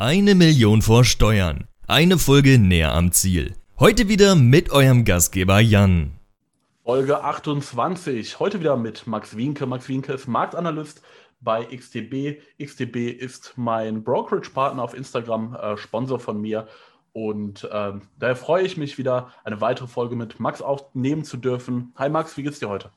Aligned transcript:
Eine 0.00 0.36
Million 0.36 0.80
vor 0.80 1.04
Steuern. 1.04 1.66
Eine 1.88 2.18
Folge 2.18 2.60
näher 2.60 2.94
am 2.94 3.10
Ziel. 3.10 3.56
Heute 3.80 4.08
wieder 4.08 4.36
mit 4.36 4.70
eurem 4.70 5.04
Gastgeber 5.04 5.58
Jan. 5.58 6.12
Folge 6.84 7.24
28. 7.24 8.38
Heute 8.38 8.60
wieder 8.60 8.76
mit 8.76 9.08
Max 9.08 9.36
Wienke. 9.36 9.66
Max 9.66 9.88
Wienke 9.88 10.12
ist 10.12 10.28
Marktanalyst 10.28 11.02
bei 11.40 11.64
XTB. 11.64 12.40
XTB 12.62 13.10
ist 13.10 13.54
mein 13.56 14.04
Brokerage-Partner 14.04 14.84
auf 14.84 14.94
Instagram, 14.94 15.56
äh, 15.56 15.76
Sponsor 15.76 16.20
von 16.20 16.40
mir. 16.40 16.68
Und 17.12 17.68
ähm, 17.72 18.02
daher 18.20 18.36
freue 18.36 18.62
ich 18.62 18.76
mich 18.76 18.98
wieder, 18.98 19.32
eine 19.42 19.60
weitere 19.60 19.88
Folge 19.88 20.14
mit 20.14 20.38
Max 20.38 20.62
aufnehmen 20.62 21.24
zu 21.24 21.38
dürfen. 21.38 21.92
Hi 21.96 22.08
Max, 22.08 22.36
wie 22.36 22.44
geht's 22.44 22.60
dir 22.60 22.68
heute? 22.68 22.92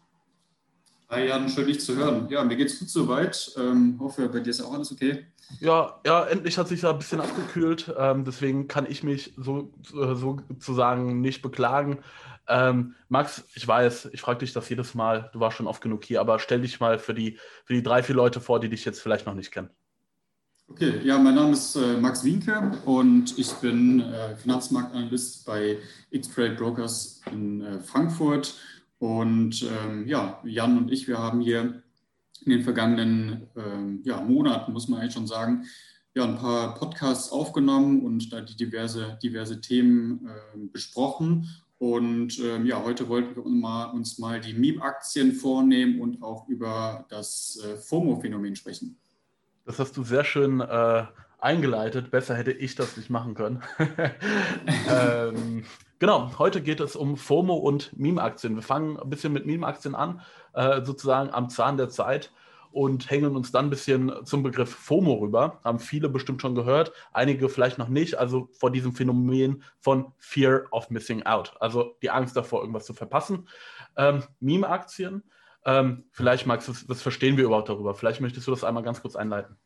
Hi 1.12 1.28
Jan, 1.28 1.50
schön 1.50 1.68
dich 1.68 1.82
zu 1.82 1.98
hören. 1.98 2.30
Ja, 2.30 2.42
mir 2.42 2.56
geht's 2.56 2.80
gut 2.80 2.90
soweit. 2.90 3.54
Ähm, 3.58 3.98
hoffe, 4.00 4.30
bei 4.30 4.40
dir 4.40 4.52
ist 4.52 4.62
auch 4.62 4.74
alles 4.74 4.94
okay. 4.94 5.26
Ja, 5.60 6.00
ja, 6.06 6.24
endlich 6.24 6.58
hat 6.58 6.70
sich 6.70 6.80
da 6.80 6.92
ein 6.92 7.00
bisschen 7.00 7.20
abgekühlt. 7.20 7.94
Ähm, 7.98 8.24
deswegen 8.24 8.70
kann 8.70 8.86
ich 8.90 9.04
mich 9.04 9.34
so, 9.36 9.74
äh, 9.90 10.16
so 10.16 10.40
sozusagen 10.48 11.20
nicht 11.20 11.42
beklagen. 11.42 12.00
Ähm, 12.48 12.96
Max, 13.10 13.44
ich 13.56 13.68
weiß, 13.68 14.12
ich 14.14 14.22
frage 14.22 14.40
dich 14.40 14.54
das 14.54 14.70
jedes 14.70 14.96
Mal, 14.96 15.30
du 15.34 15.42
warst 15.42 15.58
schon 15.58 15.68
oft 15.68 15.82
genug 15.82 16.06
hier, 16.06 16.22
aber 16.22 16.40
stell 16.40 16.62
dich 16.62 16.80
mal 16.80 16.98
für 16.98 17.14
die, 17.14 17.38
für 17.66 17.74
die 17.74 17.84
drei, 17.84 18.04
vier 18.04 18.16
Leute 18.16 18.40
vor, 18.40 18.62
die 18.62 18.70
dich 18.70 18.86
jetzt 18.86 19.02
vielleicht 19.02 19.26
noch 19.26 19.36
nicht 19.36 19.52
kennen. 19.52 19.70
Okay, 20.70 21.02
ja, 21.04 21.18
mein 21.18 21.36
Name 21.36 21.52
ist 21.52 21.76
äh, 21.76 21.98
Max 21.98 22.24
Wienke 22.24 22.72
und 22.86 23.38
ich 23.38 23.52
bin 23.56 24.00
äh, 24.00 24.38
Finanzmarktanalyst 24.38 25.46
bei 25.46 25.78
X-Trade 26.12 26.56
Brokers 26.56 27.20
in 27.30 27.62
äh, 27.62 27.80
Frankfurt 27.82 28.56
und 29.02 29.64
ähm, 29.64 30.06
ja, 30.06 30.40
Jan 30.44 30.78
und 30.78 30.92
ich, 30.92 31.08
wir 31.08 31.18
haben 31.18 31.42
hier 31.42 31.82
in 32.46 32.52
den 32.52 32.62
vergangenen 32.62 33.48
ähm, 33.56 34.02
ja, 34.04 34.22
Monaten, 34.22 34.74
muss 34.74 34.90
man 34.90 35.00
eigentlich 35.00 35.16
schon 35.16 35.26
sagen, 35.26 35.66
ja, 36.14 36.24
ein 36.24 36.38
paar 36.38 36.76
Podcasts 36.76 37.32
aufgenommen 37.32 38.06
und 38.06 38.32
da 38.32 38.42
die 38.42 38.56
diverse, 38.56 39.18
diverse 39.24 39.60
Themen 39.60 40.28
äh, 40.28 40.58
besprochen. 40.72 41.50
Und 41.80 42.38
ähm, 42.42 42.68
ja, 42.68 42.84
heute 42.84 43.10
wollten 43.10 43.36
wir 43.36 43.44
uns 43.44 43.60
mal, 43.60 43.86
uns 43.86 44.20
mal 44.20 44.40
die 44.40 44.54
Meme-Aktien 44.54 45.32
vornehmen 45.32 46.00
und 46.00 46.22
auch 46.22 46.48
über 46.48 47.08
das 47.10 47.60
äh, 47.66 47.78
FOMO-Phänomen 47.78 48.56
sprechen. 48.56 49.00
Das 49.66 49.80
hast 49.80 49.98
du 49.98 50.04
sehr 50.04 50.24
schön 50.24 50.60
äh, 50.60 51.06
eingeleitet. 51.42 52.12
Besser 52.12 52.36
hätte 52.36 52.52
ich 52.52 52.76
das 52.76 52.98
nicht 52.98 53.10
machen 53.10 53.34
können. 53.34 53.64
ähm, 54.90 55.66
genau, 56.00 56.32
heute 56.40 56.62
geht 56.62 56.80
es 56.80 56.96
um 56.96 57.18
FOMO 57.18 57.56
und 57.56 57.98
Meme-Aktien. 57.98 58.56
Wir 58.56 58.62
fangen 58.62 58.98
ein 58.98 59.10
bisschen 59.10 59.34
mit 59.34 59.46
Meme-Aktien 59.46 59.96
an, 59.96 60.22
äh, 60.54 60.82
sozusagen 60.84 61.32
am 61.34 61.50
Zahn 61.50 61.78
der 61.78 61.90
Zeit 61.90 62.32
und 62.72 63.10
hängen 63.10 63.36
uns 63.36 63.52
dann 63.52 63.66
ein 63.66 63.70
bisschen 63.70 64.12
zum 64.24 64.44
Begriff 64.44 64.74
FOMO 64.74 65.16
rüber. 65.16 65.60
Haben 65.64 65.80
viele 65.80 66.10
bestimmt 66.10 66.42
schon 66.42 66.56
gehört, 66.56 66.94
einige 67.12 67.50
vielleicht 67.50 67.78
noch 67.78 67.90
nicht. 67.90 68.16
Also 68.16 68.48
vor 68.54 68.72
diesem 68.72 68.94
Phänomen 68.94 69.64
von 69.80 70.14
Fear 70.20 70.64
of 70.72 70.90
Missing 70.90 71.24
Out. 71.24 71.54
Also 71.60 71.98
die 72.02 72.12
Angst 72.12 72.36
davor, 72.38 72.62
irgendwas 72.62 72.86
zu 72.86 72.94
verpassen. 72.94 73.48
Ähm, 73.98 74.24
Meme-Aktien. 74.40 75.24
Ähm, 75.66 76.06
vielleicht, 76.12 76.48
Max, 76.48 76.66
das, 76.66 76.88
das 76.88 77.02
verstehen 77.02 77.38
wir 77.38 77.44
überhaupt 77.44 77.70
darüber. 77.70 77.94
Vielleicht 77.94 78.22
möchtest 78.22 78.48
du 78.48 78.52
das 78.52 78.64
einmal 78.64 78.84
ganz 78.84 79.02
kurz 79.02 79.16
einleiten. 79.16 79.58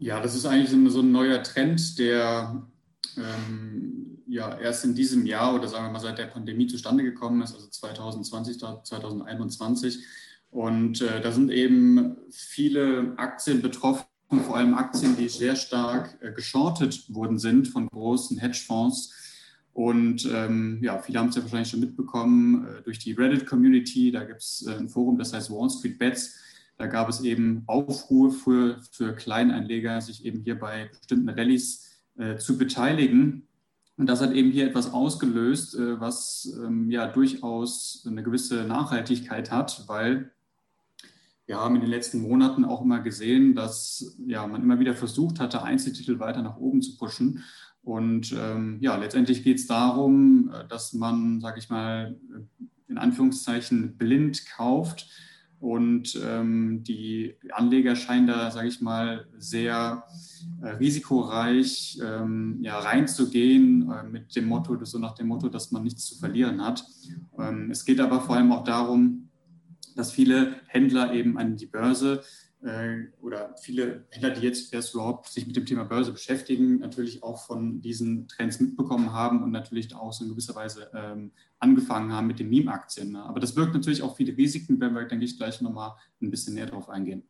Ja, 0.00 0.18
das 0.18 0.34
ist 0.34 0.46
eigentlich 0.46 0.70
so 0.70 1.00
ein 1.00 1.12
neuer 1.12 1.42
Trend, 1.42 1.98
der 1.98 2.66
ähm, 3.18 4.22
ja 4.26 4.58
erst 4.58 4.86
in 4.86 4.94
diesem 4.94 5.26
Jahr 5.26 5.54
oder 5.54 5.68
sagen 5.68 5.84
wir 5.84 5.92
mal 5.92 6.00
seit 6.00 6.16
der 6.16 6.24
Pandemie 6.24 6.66
zustande 6.68 7.04
gekommen 7.04 7.42
ist, 7.42 7.54
also 7.54 7.66
2020, 7.68 8.58
2021. 8.58 9.98
Und 10.50 11.02
äh, 11.02 11.20
da 11.20 11.30
sind 11.32 11.50
eben 11.50 12.16
viele 12.30 13.12
Aktien 13.18 13.60
betroffen, 13.60 14.06
vor 14.46 14.56
allem 14.56 14.72
Aktien, 14.72 15.18
die 15.18 15.28
sehr 15.28 15.54
stark 15.54 16.16
äh, 16.22 16.32
geschortet 16.32 17.14
worden 17.14 17.38
sind 17.38 17.68
von 17.68 17.86
großen 17.86 18.38
Hedgefonds. 18.38 19.12
Und 19.74 20.26
ähm, 20.32 20.78
ja, 20.82 20.98
viele 20.98 21.18
haben 21.18 21.28
es 21.28 21.36
ja 21.36 21.42
wahrscheinlich 21.42 21.68
schon 21.68 21.80
mitbekommen 21.80 22.66
äh, 22.66 22.82
durch 22.84 23.00
die 23.00 23.12
Reddit-Community. 23.12 24.12
Da 24.12 24.24
gibt 24.24 24.40
es 24.40 24.64
äh, 24.66 24.76
ein 24.76 24.88
Forum, 24.88 25.18
das 25.18 25.34
heißt 25.34 25.50
Wall 25.50 25.68
Street 25.68 25.98
Bets 25.98 26.36
da 26.80 26.86
gab 26.86 27.10
es 27.10 27.20
eben 27.20 27.62
Aufruhr 27.66 28.32
für, 28.32 28.78
für 28.90 29.14
Kleinanleger, 29.14 30.00
sich 30.00 30.24
eben 30.24 30.40
hier 30.40 30.58
bei 30.58 30.88
bestimmten 30.98 31.28
Rallyes 31.28 32.00
äh, 32.16 32.38
zu 32.38 32.56
beteiligen. 32.56 33.46
Und 33.98 34.06
das 34.06 34.22
hat 34.22 34.32
eben 34.32 34.50
hier 34.50 34.66
etwas 34.66 34.90
ausgelöst, 34.90 35.74
äh, 35.74 36.00
was 36.00 36.50
ähm, 36.64 36.90
ja 36.90 37.06
durchaus 37.06 38.06
eine 38.08 38.22
gewisse 38.22 38.64
Nachhaltigkeit 38.64 39.50
hat, 39.50 39.84
weil 39.88 40.30
wir 41.44 41.58
haben 41.58 41.74
in 41.74 41.82
den 41.82 41.90
letzten 41.90 42.22
Monaten 42.22 42.64
auch 42.64 42.80
immer 42.80 43.00
gesehen, 43.00 43.54
dass 43.54 44.16
ja, 44.26 44.46
man 44.46 44.62
immer 44.62 44.80
wieder 44.80 44.94
versucht 44.94 45.38
hatte, 45.38 45.62
Einzeltitel 45.62 46.18
weiter 46.18 46.40
nach 46.40 46.56
oben 46.56 46.80
zu 46.80 46.96
pushen. 46.96 47.44
Und 47.82 48.32
ähm, 48.32 48.78
ja, 48.80 48.96
letztendlich 48.96 49.44
geht 49.44 49.58
es 49.58 49.66
darum, 49.66 50.50
äh, 50.50 50.66
dass 50.66 50.94
man, 50.94 51.42
sage 51.42 51.58
ich 51.58 51.68
mal, 51.68 52.18
in 52.88 52.96
Anführungszeichen 52.96 53.98
blind 53.98 54.46
kauft 54.46 55.10
und 55.60 56.18
ähm, 56.24 56.82
die 56.84 57.36
Anleger 57.52 57.94
scheinen 57.94 58.26
da, 58.26 58.50
sage 58.50 58.68
ich 58.68 58.80
mal, 58.80 59.26
sehr 59.36 60.04
äh, 60.62 60.70
risikoreich 60.70 62.00
ähm, 62.02 62.58
ja, 62.62 62.78
reinzugehen 62.78 63.90
äh, 63.90 64.02
mit 64.04 64.34
dem 64.34 64.46
Motto, 64.46 64.82
so 64.84 64.98
nach 64.98 65.14
dem 65.14 65.28
Motto, 65.28 65.50
dass 65.50 65.70
man 65.70 65.82
nichts 65.82 66.06
zu 66.06 66.18
verlieren 66.18 66.64
hat. 66.64 66.84
Ähm, 67.38 67.70
es 67.70 67.84
geht 67.84 68.00
aber 68.00 68.22
vor 68.22 68.36
allem 68.36 68.52
auch 68.52 68.64
darum, 68.64 69.28
dass 69.96 70.12
viele 70.12 70.56
Händler 70.66 71.12
eben 71.12 71.36
an 71.36 71.56
die 71.56 71.66
Börse 71.66 72.22
äh, 72.62 73.04
oder 73.20 73.54
viele 73.60 74.06
Händler, 74.10 74.30
die 74.30 74.46
jetzt 74.46 74.72
erst 74.72 74.94
überhaupt 74.94 75.28
sich 75.28 75.46
mit 75.46 75.56
dem 75.56 75.66
Thema 75.66 75.84
Börse 75.84 76.12
beschäftigen, 76.12 76.78
natürlich 76.78 77.22
auch 77.22 77.44
von 77.44 77.82
diesen 77.82 78.28
Trends 78.28 78.60
mitbekommen 78.60 79.12
haben 79.12 79.42
und 79.42 79.50
natürlich 79.50 79.94
auch 79.94 80.12
so 80.12 80.24
in 80.24 80.30
gewisser 80.30 80.54
Weise 80.54 80.90
ähm, 80.94 81.32
angefangen 81.60 82.12
haben 82.12 82.26
mit 82.26 82.38
den 82.38 82.48
Meme-Aktien. 82.48 83.12
Ne? 83.12 83.22
Aber 83.22 83.38
das 83.38 83.54
birgt 83.54 83.74
natürlich 83.74 84.02
auch 84.02 84.16
viele 84.16 84.36
Risiken, 84.36 84.80
werden 84.80 84.94
wir, 84.94 85.04
denke 85.04 85.24
ich, 85.24 85.36
gleich 85.36 85.60
nochmal 85.60 85.94
ein 86.20 86.30
bisschen 86.30 86.54
näher 86.54 86.66
drauf 86.66 86.88
eingehen. 86.88 87.22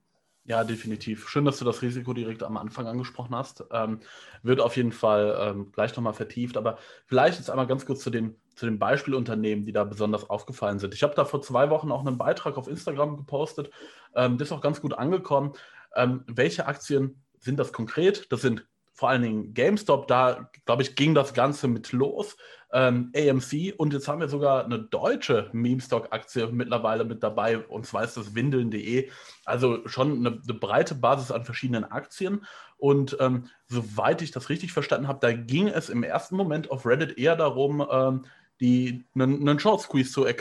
Ja, 0.44 0.64
definitiv. 0.64 1.28
Schön, 1.28 1.44
dass 1.44 1.58
du 1.58 1.64
das 1.64 1.82
Risiko 1.82 2.12
direkt 2.14 2.42
am 2.42 2.56
Anfang 2.56 2.86
angesprochen 2.86 3.36
hast. 3.36 3.64
Ähm, 3.70 4.00
wird 4.42 4.60
auf 4.60 4.76
jeden 4.76 4.90
Fall 4.90 5.36
ähm, 5.38 5.70
gleich 5.70 5.94
nochmal 5.94 6.14
vertieft. 6.14 6.56
Aber 6.56 6.78
vielleicht 7.06 7.38
jetzt 7.38 7.50
einmal 7.50 7.66
ganz 7.66 7.84
kurz 7.84 8.02
zu 8.02 8.10
den, 8.10 8.36
zu 8.56 8.66
den 8.66 8.78
Beispielunternehmen, 8.78 9.66
die 9.66 9.72
da 9.72 9.84
besonders 9.84 10.28
aufgefallen 10.28 10.78
sind. 10.78 10.94
Ich 10.94 11.02
habe 11.02 11.14
da 11.14 11.24
vor 11.24 11.42
zwei 11.42 11.70
Wochen 11.70 11.92
auch 11.92 12.04
einen 12.04 12.18
Beitrag 12.18 12.56
auf 12.56 12.68
Instagram 12.68 13.16
gepostet. 13.16 13.70
Ähm, 14.14 14.38
das 14.38 14.48
ist 14.48 14.52
auch 14.52 14.62
ganz 14.62 14.80
gut 14.80 14.94
angekommen. 14.94 15.52
Ähm, 15.94 16.24
welche 16.26 16.66
Aktien 16.66 17.22
sind 17.38 17.58
das 17.58 17.72
konkret? 17.72 18.32
Das 18.32 18.40
sind 18.40 18.66
vor 18.92 19.08
allen 19.08 19.22
Dingen 19.22 19.54
GameStop, 19.54 20.08
da 20.08 20.50
glaube 20.66 20.82
ich, 20.82 20.94
ging 20.94 21.14
das 21.14 21.34
Ganze 21.34 21.68
mit 21.68 21.92
los. 21.92 22.36
Ähm, 22.72 23.10
AMC 23.16 23.74
und 23.78 23.92
jetzt 23.92 24.06
haben 24.06 24.20
wir 24.20 24.28
sogar 24.28 24.64
eine 24.64 24.78
deutsche 24.78 25.50
Meme-Stock-Aktie 25.52 26.46
mittlerweile 26.52 27.04
mit 27.04 27.20
dabei 27.20 27.58
und 27.58 27.84
zwar 27.84 28.04
ist 28.04 28.16
das 28.16 28.34
Windeln.de. 28.34 29.10
Also 29.44 29.86
schon 29.88 30.18
eine, 30.18 30.40
eine, 30.40 30.54
breite 30.54 30.94
Basis 30.94 31.32
an 31.32 31.44
verschiedenen 31.44 31.84
Aktien. 31.84 32.44
Und 32.78 33.16
ähm, 33.20 33.46
soweit 33.66 34.22
ich 34.22 34.30
das 34.30 34.50
richtig 34.50 34.72
verstanden 34.72 35.08
habe, 35.08 35.18
da 35.20 35.32
ging 35.32 35.66
es 35.66 35.88
im 35.88 36.04
ersten 36.04 36.36
Moment 36.36 36.70
auf 36.70 36.86
Reddit 36.86 37.18
eher 37.18 37.34
darum, 37.34 37.84
ähm, 37.90 38.24
die 38.60 39.04
einen, 39.14 39.48
einen 39.48 39.58
Short 39.58 39.80
Squeeze 39.80 40.12
zu 40.12 40.26
äh, 40.26 40.34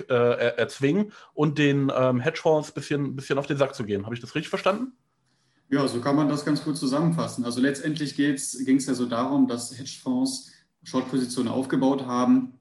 erzwingen 0.58 1.12
und 1.34 1.58
den 1.58 1.92
ähm, 1.96 2.20
Hedgefonds 2.20 2.70
ein 2.70 2.74
bisschen, 2.74 3.16
bisschen 3.16 3.40
auf 3.40 3.48
den 3.48 3.58
Sack 3.58 3.74
zu 3.74 3.86
gehen. 3.86 4.06
Habe 4.06 4.14
ich 4.14 4.22
das 4.22 4.36
richtig 4.36 4.50
verstanden? 4.50 4.94
Ja, 5.72 5.88
so 5.88 6.02
kann 6.02 6.16
man 6.16 6.28
das 6.28 6.46
ganz 6.46 6.63
gut 6.63 6.78
zusammenfassen. 6.78 7.46
Also 7.46 7.62
letztendlich 7.62 8.16
ging 8.16 8.34
es 8.34 8.85
ja 8.85 8.94
so 8.96 9.06
darum, 9.06 9.47
dass 9.47 9.78
Hedgefonds 9.78 10.52
Short-Positionen 10.84 11.47
aufgebaut 11.47 12.07
haben. 12.07 12.59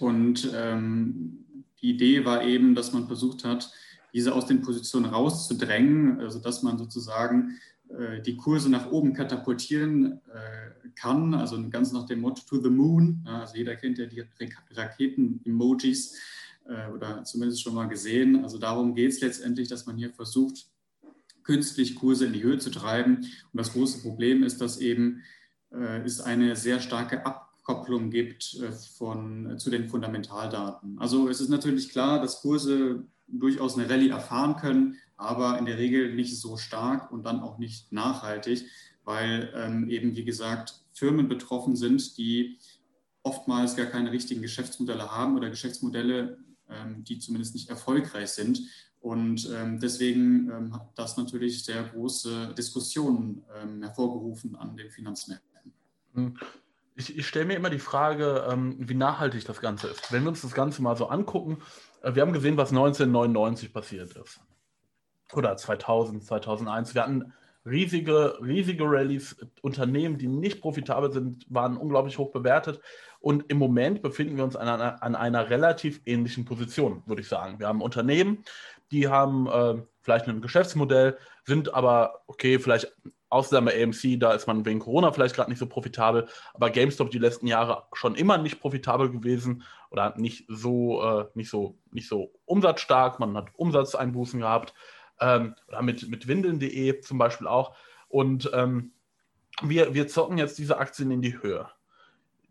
Und 0.00 0.50
ähm, 0.54 1.44
die 1.80 1.90
Idee 1.90 2.24
war 2.24 2.42
eben, 2.44 2.74
dass 2.74 2.92
man 2.92 3.06
versucht 3.06 3.44
hat, 3.44 3.70
diese 4.12 4.34
aus 4.34 4.46
den 4.46 4.60
Positionen 4.60 5.06
rauszudrängen, 5.06 6.20
also 6.20 6.38
dass 6.38 6.62
man 6.62 6.78
sozusagen 6.78 7.58
äh, 7.88 8.20
die 8.20 8.36
Kurse 8.36 8.70
nach 8.70 8.90
oben 8.90 9.14
katapultieren 9.14 10.20
äh, 10.32 10.88
kann, 10.96 11.34
also 11.34 11.62
ganz 11.70 11.92
nach 11.92 12.06
dem 12.06 12.20
Motto 12.20 12.42
to 12.46 12.60
the 12.60 12.70
moon. 12.70 13.24
Also 13.24 13.56
jeder 13.56 13.76
kennt 13.76 13.98
ja 13.98 14.06
die 14.06 14.24
Raketen-Emojis 14.70 16.16
äh, 16.66 16.90
oder 16.92 17.24
zumindest 17.24 17.62
schon 17.62 17.74
mal 17.74 17.86
gesehen. 17.86 18.42
Also 18.42 18.58
darum 18.58 18.94
geht 18.94 19.12
es 19.12 19.20
letztendlich, 19.20 19.68
dass 19.68 19.86
man 19.86 19.96
hier 19.96 20.10
versucht, 20.10 20.66
künstlich 21.44 21.94
Kurse 21.94 22.26
in 22.26 22.32
die 22.32 22.42
Höhe 22.42 22.58
zu 22.58 22.70
treiben. 22.70 23.16
Und 23.16 23.58
das 23.58 23.72
große 23.72 24.02
Problem 24.02 24.42
ist, 24.42 24.60
dass 24.60 24.78
eben 24.78 25.22
äh, 25.70 26.00
es 26.04 26.20
eine 26.20 26.56
sehr 26.56 26.80
starke 26.80 27.24
Abkopplung 27.24 28.10
gibt 28.10 28.54
äh, 28.60 28.72
von, 28.72 29.58
zu 29.58 29.70
den 29.70 29.88
Fundamentaldaten. 29.88 30.98
Also 30.98 31.28
es 31.28 31.40
ist 31.40 31.48
natürlich 31.48 31.90
klar, 31.90 32.20
dass 32.20 32.42
Kurse 32.42 33.04
durchaus 33.26 33.78
eine 33.78 33.88
Rallye 33.88 34.10
erfahren 34.10 34.56
können, 34.56 34.98
aber 35.16 35.58
in 35.58 35.66
der 35.66 35.78
Regel 35.78 36.14
nicht 36.14 36.38
so 36.38 36.56
stark 36.56 37.10
und 37.12 37.24
dann 37.24 37.40
auch 37.40 37.58
nicht 37.58 37.92
nachhaltig, 37.92 38.64
weil 39.04 39.52
ähm, 39.54 39.88
eben, 39.88 40.16
wie 40.16 40.24
gesagt, 40.24 40.82
Firmen 40.92 41.28
betroffen 41.28 41.76
sind, 41.76 42.18
die 42.18 42.58
oftmals 43.22 43.76
gar 43.76 43.86
keine 43.86 44.12
richtigen 44.12 44.42
Geschäftsmodelle 44.42 45.10
haben 45.10 45.36
oder 45.36 45.48
Geschäftsmodelle, 45.48 46.38
ähm, 46.68 47.04
die 47.04 47.18
zumindest 47.18 47.54
nicht 47.54 47.70
erfolgreich 47.70 48.30
sind 48.30 48.60
Und 49.02 49.50
ähm, 49.52 49.80
deswegen 49.80 50.48
ähm, 50.48 50.74
hat 50.74 50.86
das 50.94 51.16
natürlich 51.16 51.64
sehr 51.64 51.82
große 51.82 52.54
Diskussionen 52.56 53.42
ähm, 53.60 53.82
hervorgerufen 53.82 54.54
an 54.54 54.76
den 54.76 54.90
Finanzmärkten. 54.90 55.72
Hm. 56.14 56.38
Ich, 56.94 57.18
ich 57.18 57.26
stelle 57.26 57.46
mir 57.46 57.56
immer 57.56 57.70
die 57.70 57.80
Frage, 57.80 58.46
ähm, 58.48 58.76
wie 58.78 58.94
nachhaltig 58.94 59.44
das 59.44 59.60
Ganze 59.60 59.88
ist. 59.88 60.12
Wenn 60.12 60.22
wir 60.22 60.28
uns 60.28 60.42
das 60.42 60.54
Ganze 60.54 60.82
mal 60.82 60.96
so 60.96 61.08
angucken, 61.08 61.58
äh, 62.02 62.14
wir 62.14 62.22
haben 62.22 62.32
gesehen, 62.32 62.56
was 62.56 62.70
1999 62.70 63.72
passiert 63.72 64.16
ist. 64.16 64.40
Oder 65.32 65.56
2000, 65.56 66.24
2001. 66.24 66.94
Wir 66.94 67.02
hatten 67.02 67.32
riesige, 67.66 68.38
riesige 68.40 68.84
Rallyes. 68.84 69.36
Unternehmen, 69.62 70.18
die 70.18 70.28
nicht 70.28 70.60
profitabel 70.60 71.10
sind, 71.10 71.44
waren 71.48 71.76
unglaublich 71.76 72.18
hoch 72.18 72.30
bewertet. 72.30 72.80
Und 73.20 73.50
im 73.50 73.58
Moment 73.58 74.02
befinden 74.02 74.36
wir 74.36 74.44
uns 74.44 74.54
an 74.54 74.68
einer, 74.68 75.02
an 75.02 75.14
einer 75.16 75.48
relativ 75.48 76.00
ähnlichen 76.04 76.44
Position, 76.44 77.02
würde 77.06 77.22
ich 77.22 77.28
sagen. 77.28 77.58
Wir 77.58 77.68
haben 77.68 77.80
Unternehmen, 77.80 78.44
die 78.92 79.08
haben 79.08 79.46
äh, 79.46 79.82
vielleicht 80.00 80.28
ein 80.28 80.40
Geschäftsmodell, 80.40 81.16
sind 81.44 81.74
aber, 81.74 82.22
okay, 82.26 82.58
vielleicht 82.58 82.92
Ausnahme 83.32 83.72
AMC, 83.72 84.20
da 84.20 84.32
ist 84.32 84.46
man 84.46 84.66
wegen 84.66 84.78
Corona 84.78 85.10
vielleicht 85.10 85.34
gerade 85.34 85.50
nicht 85.50 85.58
so 85.58 85.66
profitabel, 85.66 86.28
aber 86.52 86.70
GameStop 86.70 87.10
die 87.10 87.18
letzten 87.18 87.46
Jahre 87.46 87.84
schon 87.94 88.14
immer 88.14 88.36
nicht 88.36 88.60
profitabel 88.60 89.10
gewesen 89.10 89.62
oder 89.90 90.14
nicht 90.18 90.44
so, 90.48 91.02
äh, 91.02 91.24
nicht 91.34 91.48
so, 91.48 91.78
nicht 91.90 92.08
so 92.08 92.34
umsatzstark. 92.44 93.20
Man 93.20 93.36
hat 93.36 93.48
Umsatzeinbußen 93.54 94.40
gehabt 94.40 94.74
ähm, 95.18 95.54
oder 95.68 95.80
mit, 95.80 96.08
mit 96.08 96.28
Windeln.de 96.28 97.00
zum 97.00 97.16
Beispiel 97.16 97.46
auch. 97.46 97.74
Und 98.08 98.50
ähm, 98.52 98.92
wir, 99.62 99.94
wir 99.94 100.08
zocken 100.08 100.36
jetzt 100.36 100.58
diese 100.58 100.76
Aktien 100.76 101.10
in 101.10 101.22
die 101.22 101.40
Höhe. 101.40 101.70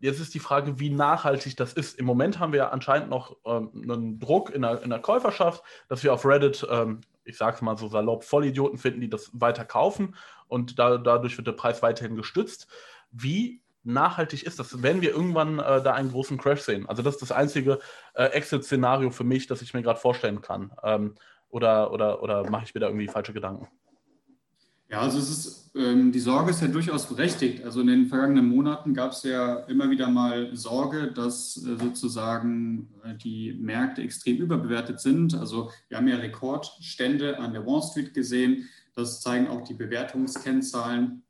Jetzt 0.02 0.18
ist 0.18 0.34
die 0.34 0.40
Frage, 0.40 0.80
wie 0.80 0.90
nachhaltig 0.90 1.56
das 1.56 1.74
ist. 1.74 1.96
Im 1.96 2.06
Moment 2.06 2.40
haben 2.40 2.52
wir 2.52 2.72
anscheinend 2.72 3.08
noch 3.08 3.36
ähm, 3.44 3.70
einen 3.72 4.18
Druck 4.18 4.50
in 4.50 4.62
der, 4.62 4.82
in 4.82 4.90
der 4.90 4.98
Käuferschaft, 4.98 5.62
dass 5.88 6.02
wir 6.02 6.12
auf 6.12 6.26
Reddit, 6.26 6.66
ähm, 6.68 7.02
ich 7.24 7.36
sage 7.36 7.54
es 7.54 7.62
mal 7.62 7.78
so 7.78 7.86
salopp, 7.86 8.24
Vollidioten 8.24 8.78
finden, 8.78 9.00
die 9.00 9.08
das 9.08 9.30
weiter 9.32 9.64
kaufen 9.64 10.16
und 10.48 10.80
da, 10.80 10.98
dadurch 10.98 11.36
wird 11.36 11.46
der 11.46 11.52
Preis 11.52 11.82
weiterhin 11.82 12.16
gestützt. 12.16 12.66
Wie 13.12 13.62
nachhaltig 13.84 14.42
ist 14.42 14.58
das, 14.58 14.82
wenn 14.82 15.02
wir 15.02 15.10
irgendwann 15.10 15.60
äh, 15.60 15.80
da 15.80 15.92
einen 15.94 16.10
großen 16.10 16.36
Crash 16.36 16.62
sehen? 16.62 16.88
Also 16.88 17.02
das 17.02 17.14
ist 17.14 17.22
das 17.22 17.30
einzige 17.30 17.78
äh, 18.14 18.24
Exit-Szenario 18.24 19.10
für 19.10 19.24
mich, 19.24 19.46
das 19.46 19.62
ich 19.62 19.72
mir 19.72 19.82
gerade 19.82 20.00
vorstellen 20.00 20.40
kann. 20.40 20.72
Ähm, 20.82 21.14
oder 21.48 21.92
oder, 21.92 22.24
oder 22.24 22.50
mache 22.50 22.64
ich 22.64 22.74
mir 22.74 22.80
da 22.80 22.88
irgendwie 22.88 23.06
falsche 23.06 23.32
Gedanken? 23.32 23.68
Ja, 24.92 25.00
also 25.00 25.18
es 25.18 25.30
ist, 25.30 25.70
ähm, 25.74 26.12
die 26.12 26.20
Sorge 26.20 26.50
ist 26.50 26.60
ja 26.60 26.68
durchaus 26.68 27.06
berechtigt. 27.06 27.64
Also 27.64 27.80
in 27.80 27.86
den 27.86 28.08
vergangenen 28.08 28.46
Monaten 28.46 28.92
gab 28.92 29.12
es 29.12 29.22
ja 29.22 29.60
immer 29.60 29.88
wieder 29.88 30.10
mal 30.10 30.54
Sorge, 30.54 31.10
dass 31.10 31.56
äh, 31.56 31.78
sozusagen 31.78 32.90
äh, 33.02 33.14
die 33.14 33.54
Märkte 33.54 34.02
extrem 34.02 34.36
überbewertet 34.36 35.00
sind. 35.00 35.32
Also 35.34 35.70
wir 35.88 35.96
haben 35.96 36.08
ja 36.08 36.16
Rekordstände 36.16 37.38
an 37.38 37.54
der 37.54 37.64
Wall 37.64 37.80
Street 37.80 38.12
gesehen. 38.12 38.68
Das 38.94 39.22
zeigen 39.22 39.48
auch 39.48 39.64
die 39.64 39.72
Bewertungskennzahlen. 39.72 41.22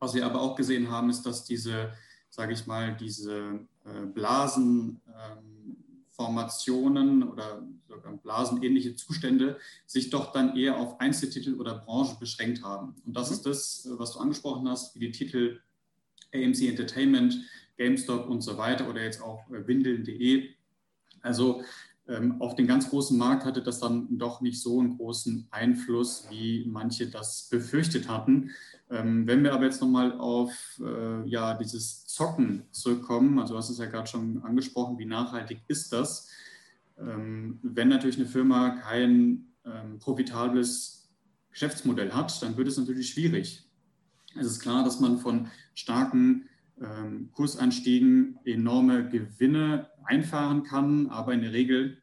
Was 0.00 0.14
wir 0.14 0.26
aber 0.26 0.40
auch 0.40 0.56
gesehen 0.56 0.90
haben, 0.90 1.08
ist, 1.08 1.22
dass 1.22 1.44
diese, 1.44 1.92
sage 2.30 2.52
ich 2.52 2.66
mal, 2.66 2.96
diese 2.96 3.60
äh, 3.84 4.06
Blasen 4.12 5.00
ähm, 5.06 5.57
Formationen 6.18 7.22
oder 7.22 7.62
sogar 7.86 8.12
blasenähnliche 8.16 8.96
Zustände 8.96 9.56
sich 9.86 10.10
doch 10.10 10.32
dann 10.32 10.56
eher 10.56 10.76
auf 10.76 10.98
Einzeltitel 10.98 11.54
oder 11.54 11.78
Branchen 11.78 12.18
beschränkt 12.18 12.64
haben. 12.64 12.96
Und 13.06 13.16
das 13.16 13.30
mhm. 13.30 13.36
ist 13.36 13.46
das, 13.46 13.88
was 13.92 14.14
du 14.14 14.18
angesprochen 14.18 14.68
hast, 14.68 14.96
wie 14.96 14.98
die 14.98 15.12
Titel 15.12 15.60
AMC 16.34 16.62
Entertainment, 16.62 17.38
GameStop 17.76 18.28
und 18.28 18.42
so 18.42 18.58
weiter 18.58 18.90
oder 18.90 19.04
jetzt 19.04 19.22
auch 19.22 19.44
Windeln.de. 19.48 20.50
Also 21.22 21.62
auf 22.38 22.54
den 22.54 22.66
ganz 22.66 22.88
großen 22.88 23.18
Markt 23.18 23.44
hatte 23.44 23.62
das 23.62 23.80
dann 23.80 24.16
doch 24.16 24.40
nicht 24.40 24.62
so 24.62 24.80
einen 24.80 24.96
großen 24.96 25.46
Einfluss, 25.50 26.26
wie 26.30 26.64
manche 26.66 27.08
das 27.08 27.48
befürchtet 27.50 28.08
hatten. 28.08 28.50
Ähm, 28.90 29.26
wenn 29.26 29.44
wir 29.44 29.52
aber 29.52 29.64
jetzt 29.64 29.82
nochmal 29.82 30.18
auf 30.18 30.80
äh, 30.82 31.28
ja, 31.28 31.54
dieses 31.54 32.06
Zocken 32.06 32.62
zurückkommen, 32.70 33.38
also 33.38 33.52
du 33.52 33.58
hast 33.58 33.68
es 33.68 33.78
ja 33.78 33.84
gerade 33.86 34.06
schon 34.06 34.42
angesprochen, 34.42 34.98
wie 34.98 35.04
nachhaltig 35.04 35.60
ist 35.68 35.92
das? 35.92 36.30
Ähm, 36.98 37.58
wenn 37.62 37.88
natürlich 37.88 38.16
eine 38.16 38.26
Firma 38.26 38.70
kein 38.70 39.48
ähm, 39.66 39.98
profitables 39.98 41.10
Geschäftsmodell 41.50 42.12
hat, 42.12 42.42
dann 42.42 42.56
wird 42.56 42.68
es 42.68 42.78
natürlich 42.78 43.10
schwierig. 43.10 43.68
Es 44.34 44.46
ist 44.46 44.60
klar, 44.60 44.84
dass 44.84 45.00
man 45.00 45.18
von 45.18 45.48
starken 45.74 46.48
ähm, 46.80 47.30
Kursanstiegen 47.32 48.38
enorme 48.44 49.08
Gewinne 49.08 49.90
einfahren 50.08 50.62
kann, 50.64 51.08
aber 51.08 51.32
in 51.34 51.42
der 51.42 51.52
Regel 51.52 51.98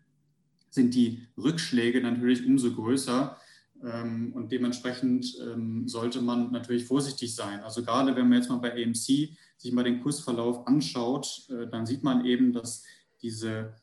sind 0.69 0.93
die 0.93 1.27
Rückschläge 1.37 2.01
natürlich 2.01 2.45
umso 2.45 2.73
größer, 2.73 3.37
ähm, 3.83 4.31
und 4.33 4.51
dementsprechend 4.51 5.37
ähm, 5.41 5.87
sollte 5.87 6.21
man 6.21 6.51
natürlich 6.51 6.85
vorsichtig 6.85 7.35
sein. 7.35 7.59
Also 7.61 7.83
gerade 7.83 8.15
wenn 8.15 8.29
man 8.29 8.39
jetzt 8.39 8.49
mal 8.49 8.57
bei 8.57 8.71
AMC 8.71 9.35
sich 9.57 9.71
mal 9.71 9.83
den 9.83 10.01
Kursverlauf 10.01 10.65
anschaut, 10.67 11.47
äh, 11.49 11.67
dann 11.67 11.85
sieht 11.85 12.03
man 12.03 12.25
eben, 12.25 12.53
dass 12.53 12.83
diese 13.21 13.75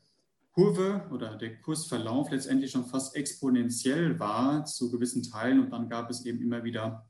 Kurve 0.51 1.07
oder 1.11 1.35
der 1.35 1.59
Kursverlauf 1.61 2.31
letztendlich 2.31 2.71
schon 2.71 2.85
fast 2.85 3.15
exponentiell 3.15 4.19
war 4.19 4.65
zu 4.65 4.91
gewissen 4.91 5.23
Teilen 5.23 5.59
und 5.59 5.71
dann 5.71 5.89
gab 5.89 6.09
es 6.09 6.25
eben 6.25 6.41
immer 6.41 6.63
wieder 6.63 7.05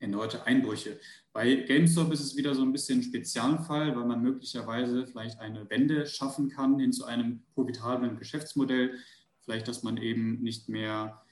erneute 0.00 0.46
Einbrüche. 0.46 0.98
Bei 1.32 1.54
GameStop 1.54 2.12
ist 2.12 2.20
es 2.20 2.36
wieder 2.36 2.54
so 2.54 2.62
ein 2.62 2.72
bisschen 2.72 3.00
ein 3.00 3.02
Spezialfall, 3.02 3.94
weil 3.96 4.04
man 4.04 4.22
möglicherweise 4.22 5.06
vielleicht 5.06 5.38
eine 5.38 5.68
Wende 5.70 6.06
schaffen 6.06 6.48
kann 6.48 6.78
hin 6.78 6.92
zu 6.92 7.04
einem 7.04 7.42
profitablen 7.54 8.18
Geschäftsmodell. 8.18 8.94
Vielleicht, 9.44 9.68
dass 9.68 9.82
man 9.82 9.96
eben 9.96 10.42
nicht 10.42 10.68
mehr 10.68 11.22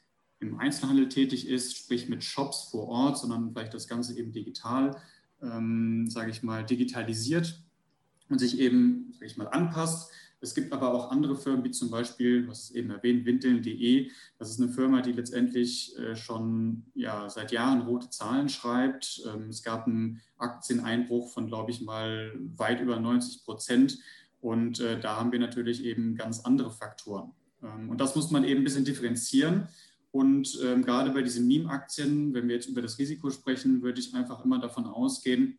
im 0.40 0.58
Einzelhandel 0.58 1.08
tätig 1.08 1.48
ist, 1.48 1.76
sprich 1.76 2.08
mit 2.08 2.22
Shops 2.22 2.68
vor 2.70 2.88
Ort, 2.88 3.18
sondern 3.18 3.52
vielleicht 3.52 3.74
das 3.74 3.88
Ganze 3.88 4.18
eben 4.18 4.32
digital, 4.32 4.96
ähm, 5.42 6.08
sage 6.08 6.30
ich 6.30 6.42
mal, 6.42 6.64
digitalisiert 6.64 7.62
und 8.28 8.38
sich 8.38 8.58
eben, 8.58 9.12
sage 9.14 9.26
ich 9.26 9.36
mal, 9.36 9.48
anpasst. 9.48 10.10
Es 10.40 10.54
gibt 10.54 10.72
aber 10.72 10.92
auch 10.92 11.10
andere 11.10 11.34
Firmen, 11.34 11.64
wie 11.64 11.70
zum 11.70 11.90
Beispiel, 11.90 12.46
was 12.46 12.70
eben 12.70 12.90
erwähnt, 12.90 13.24
Windeln.de. 13.24 14.10
Das 14.38 14.50
ist 14.50 14.60
eine 14.60 14.70
Firma, 14.70 15.00
die 15.00 15.12
letztendlich 15.12 15.96
äh, 15.98 16.14
schon 16.14 16.84
ja, 16.94 17.28
seit 17.28 17.52
Jahren 17.52 17.82
rote 17.82 18.10
Zahlen 18.10 18.48
schreibt. 18.48 19.22
Ähm, 19.26 19.48
es 19.48 19.62
gab 19.62 19.86
einen 19.86 20.20
Aktieneinbruch 20.36 21.32
von, 21.32 21.46
glaube 21.46 21.70
ich 21.70 21.80
mal, 21.80 22.32
weit 22.56 22.80
über 22.80 23.00
90 23.00 23.44
Prozent. 23.44 23.98
Und 24.40 24.80
äh, 24.80 25.00
da 25.00 25.16
haben 25.16 25.32
wir 25.32 25.38
natürlich 25.38 25.82
eben 25.84 26.14
ganz 26.16 26.40
andere 26.40 26.70
Faktoren. 26.70 27.32
Ähm, 27.62 27.88
und 27.88 28.00
das 28.00 28.14
muss 28.14 28.30
man 28.30 28.44
eben 28.44 28.60
ein 28.60 28.64
bisschen 28.64 28.84
differenzieren. 28.84 29.68
Und 30.12 30.58
ähm, 30.62 30.84
gerade 30.84 31.10
bei 31.10 31.22
diesen 31.22 31.46
Meme-Aktien, 31.46 32.32
wenn 32.34 32.48
wir 32.48 32.56
jetzt 32.56 32.68
über 32.68 32.82
das 32.82 32.98
Risiko 32.98 33.30
sprechen, 33.30 33.82
würde 33.82 34.00
ich 34.00 34.14
einfach 34.14 34.44
immer 34.44 34.58
davon 34.58 34.86
ausgehen, 34.86 35.58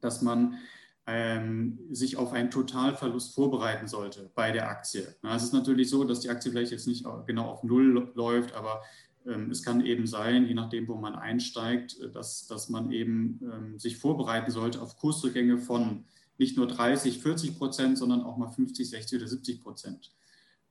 dass 0.00 0.22
man 0.22 0.58
ähm, 1.06 1.78
sich 1.90 2.16
auf 2.16 2.32
einen 2.32 2.50
Totalverlust 2.50 3.34
vorbereiten 3.34 3.86
sollte 3.86 4.30
bei 4.34 4.50
der 4.50 4.68
Aktie. 4.68 5.14
Na, 5.22 5.36
es 5.36 5.44
ist 5.44 5.52
natürlich 5.52 5.88
so, 5.88 6.04
dass 6.04 6.20
die 6.20 6.30
Aktie 6.30 6.50
vielleicht 6.50 6.72
jetzt 6.72 6.88
nicht 6.88 7.06
genau 7.26 7.46
auf 7.46 7.62
Null 7.62 8.10
läuft, 8.14 8.54
aber 8.54 8.82
ähm, 9.26 9.50
es 9.50 9.62
kann 9.62 9.84
eben 9.84 10.06
sein, 10.06 10.46
je 10.46 10.54
nachdem, 10.54 10.88
wo 10.88 10.94
man 10.94 11.14
einsteigt, 11.14 11.98
äh, 12.00 12.10
dass, 12.10 12.46
dass 12.46 12.68
man 12.68 12.90
eben 12.90 13.40
ähm, 13.42 13.78
sich 13.78 13.98
vorbereiten 13.98 14.50
sollte 14.50 14.80
auf 14.80 14.96
Kursrückgänge 14.96 15.58
von 15.58 16.04
nicht 16.38 16.56
nur 16.56 16.66
30, 16.66 17.22
40 17.22 17.56
Prozent, 17.56 17.98
sondern 17.98 18.22
auch 18.22 18.36
mal 18.36 18.48
50, 18.48 18.90
60 18.90 19.18
oder 19.18 19.28
70 19.28 19.62
Prozent 19.62 20.12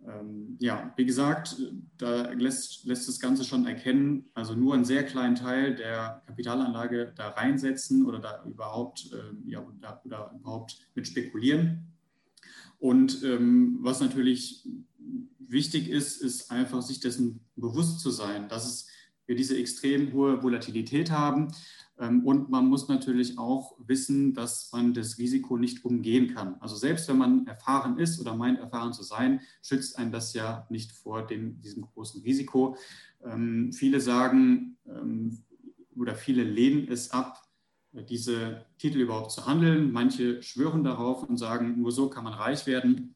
ähm, 0.08 0.58
ja, 0.60 0.94
wie 0.96 1.06
gesagt, 1.06 1.56
da 1.98 2.32
lässt, 2.32 2.86
lässt 2.86 3.08
das 3.08 3.20
Ganze 3.20 3.44
schon 3.44 3.66
erkennen, 3.66 4.30
also 4.34 4.54
nur 4.54 4.74
einen 4.74 4.86
sehr 4.86 5.04
kleinen 5.04 5.36
Teil 5.36 5.76
der 5.76 6.22
Kapitalanlage 6.26 7.14
da 7.16 7.30
reinsetzen 7.30 8.06
oder 8.06 8.20
da 8.20 8.44
überhaupt, 8.46 9.12
äh, 9.14 9.50
ja, 9.50 9.66
da, 9.82 10.02
oder 10.06 10.32
überhaupt 10.40 10.78
mit 10.94 11.08
spekulieren. 11.08 11.88
Und 12.78 13.24
ähm, 13.24 13.80
was 13.82 14.02
natürlich 14.02 14.68
wichtig 15.40 15.90
ist, 15.90 16.22
ist 16.22 16.52
einfach 16.52 16.82
sich 16.82 17.00
dessen 17.00 17.40
bewusst 17.56 18.00
zu 18.00 18.12
sein, 18.12 18.50
dass 18.50 18.66
es 18.66 18.88
wir 19.28 19.36
diese 19.36 19.58
extrem 19.58 20.14
hohe 20.14 20.44
Volatilität 20.44 21.10
haben 21.12 21.52
und 21.98 22.50
man 22.50 22.68
muss 22.68 22.88
natürlich 22.90 23.38
auch 23.38 23.76
wissen, 23.80 24.34
dass 24.34 24.72
man 24.74 24.94
das 24.94 25.18
Risiko 25.18 25.58
nicht 25.58 25.86
umgehen 25.86 26.34
kann. 26.34 26.56
Also 26.60 26.76
selbst 26.76 27.08
wenn 27.08 27.18
man 27.18 27.48
erfahren 27.48 27.98
ist 27.98 28.20
oder 28.20 28.36
meint, 28.36 28.60
erfahren 28.60 28.92
zu 28.92 29.04
sein, 29.04 29.40
schützt 29.62 29.98
einen 29.98 30.12
das 30.12 30.34
ja 30.34 30.68
nicht 30.70 30.92
vor 30.92 31.26
dem, 31.26 31.62
diesem 31.62 31.84
großen 31.84 32.22
Risiko. 32.22 32.76
Ähm, 33.24 33.72
viele 33.72 34.02
sagen 34.02 34.78
ähm, 34.88 35.44
oder 35.96 36.16
viele 36.16 36.44
lehnen 36.44 36.88
es 36.90 37.12
ab, 37.12 37.42
diese 38.10 38.66
Titel 38.78 39.00
überhaupt 39.00 39.32
zu 39.32 39.46
handeln. 39.46 39.94
Manche 39.94 40.42
schwören 40.44 40.84
darauf 40.84 41.24
und 41.24 41.38
sagen, 41.38 41.80
nur 41.80 41.94
so 41.94 42.10
kann 42.10 42.26
man 42.26 42.34
reich 42.34 42.68
werden. 42.68 43.15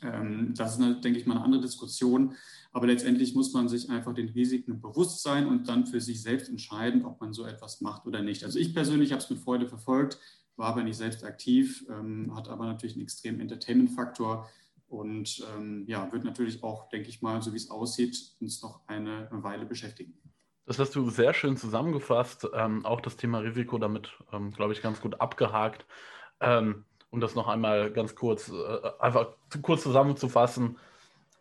Das 0.00 0.78
ist, 0.78 1.04
denke 1.04 1.18
ich, 1.18 1.26
mal 1.26 1.36
eine 1.36 1.44
andere 1.44 1.62
Diskussion. 1.62 2.34
Aber 2.72 2.86
letztendlich 2.86 3.34
muss 3.34 3.52
man 3.52 3.68
sich 3.68 3.90
einfach 3.90 4.14
den 4.14 4.30
Risiken 4.30 4.80
bewusst 4.80 5.22
sein 5.22 5.46
und 5.46 5.68
dann 5.68 5.86
für 5.86 6.00
sich 6.00 6.22
selbst 6.22 6.48
entscheiden, 6.48 7.04
ob 7.04 7.20
man 7.20 7.32
so 7.32 7.44
etwas 7.44 7.80
macht 7.80 8.06
oder 8.06 8.22
nicht. 8.22 8.44
Also 8.44 8.58
ich 8.58 8.74
persönlich 8.74 9.12
habe 9.12 9.22
es 9.22 9.28
mit 9.28 9.40
Freude 9.40 9.66
verfolgt, 9.68 10.18
war 10.56 10.68
aber 10.68 10.82
nicht 10.82 10.96
selbst 10.96 11.22
aktiv, 11.24 11.84
ähm, 11.90 12.34
hat 12.34 12.48
aber 12.48 12.66
natürlich 12.66 12.94
einen 12.94 13.02
extremen 13.02 13.40
Entertainment-Faktor. 13.40 14.48
Und 14.88 15.42
ähm, 15.56 15.84
ja, 15.86 16.10
wird 16.12 16.24
natürlich 16.24 16.62
auch, 16.62 16.88
denke 16.90 17.08
ich 17.08 17.22
mal, 17.22 17.40
so 17.40 17.52
wie 17.52 17.56
es 17.56 17.70
aussieht, 17.70 18.36
uns 18.40 18.62
noch 18.62 18.86
eine 18.86 19.28
Weile 19.30 19.64
beschäftigen. 19.64 20.14
Das 20.66 20.78
hast 20.78 20.94
du 20.94 21.10
sehr 21.10 21.34
schön 21.34 21.56
zusammengefasst. 21.56 22.46
Ähm, 22.54 22.84
auch 22.84 23.00
das 23.00 23.16
Thema 23.16 23.38
Risiko 23.38 23.78
damit, 23.78 24.12
ähm, 24.32 24.50
glaube 24.50 24.72
ich, 24.72 24.82
ganz 24.82 25.00
gut 25.00 25.20
abgehakt. 25.20 25.86
Ähm, 26.40 26.84
um 27.12 27.20
das 27.20 27.34
noch 27.34 27.46
einmal 27.46 27.92
ganz 27.92 28.14
kurz, 28.16 28.48
äh, 28.48 28.90
einfach 28.98 29.28
zu 29.50 29.60
kurz 29.60 29.82
zusammenzufassen. 29.82 30.78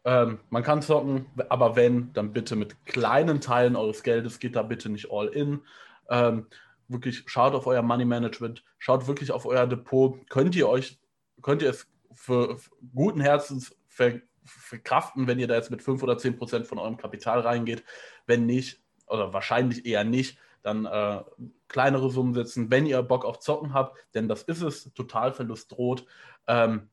Ähm, 0.03 0.39
man 0.49 0.63
kann 0.63 0.81
zocken, 0.81 1.25
aber 1.49 1.75
wenn, 1.75 2.11
dann 2.13 2.33
bitte 2.33 2.55
mit 2.55 2.85
kleinen 2.85 3.39
Teilen 3.39 3.75
eures 3.75 4.03
Geldes, 4.03 4.39
geht 4.39 4.55
da 4.55 4.63
bitte 4.63 4.89
nicht 4.89 5.11
all 5.11 5.27
in. 5.29 5.61
Ähm, 6.09 6.47
wirklich 6.89 7.23
schaut 7.25 7.53
auf 7.53 7.67
euer 7.67 7.81
Money 7.81 8.03
Management, 8.03 8.63
schaut 8.79 9.07
wirklich 9.07 9.31
auf 9.31 9.45
euer 9.45 9.65
Depot. 9.65 10.19
Könnt 10.29 10.55
ihr 10.55 10.67
euch, 10.67 10.99
könnt 11.41 11.61
ihr 11.61 11.69
es 11.69 11.87
für, 12.13 12.57
für 12.57 12.69
guten 12.93 13.21
Herzens 13.21 13.73
ver, 13.87 14.19
verkraften, 14.43 15.27
wenn 15.27 15.39
ihr 15.39 15.47
da 15.47 15.55
jetzt 15.55 15.71
mit 15.71 15.81
5 15.81 16.03
oder 16.03 16.17
10 16.17 16.37
Prozent 16.37 16.67
von 16.67 16.79
eurem 16.79 16.97
Kapital 16.97 17.39
reingeht? 17.39 17.85
Wenn 18.25 18.45
nicht, 18.45 18.81
oder 19.07 19.31
wahrscheinlich 19.31 19.85
eher 19.85 20.03
nicht, 20.03 20.37
dann 20.63 20.85
äh, 20.85 21.21
kleinere 21.67 22.09
Summen 22.09 22.33
setzen, 22.33 22.69
wenn 22.69 22.85
ihr 22.85 23.01
Bock 23.01 23.25
auf 23.25 23.39
Zocken 23.39 23.73
habt, 23.73 23.97
denn 24.13 24.27
das 24.27 24.43
ist 24.43 24.61
es, 24.61 24.93
Totalverlust 24.93 25.71
droht. 25.71 26.05
Ähm, 26.47 26.89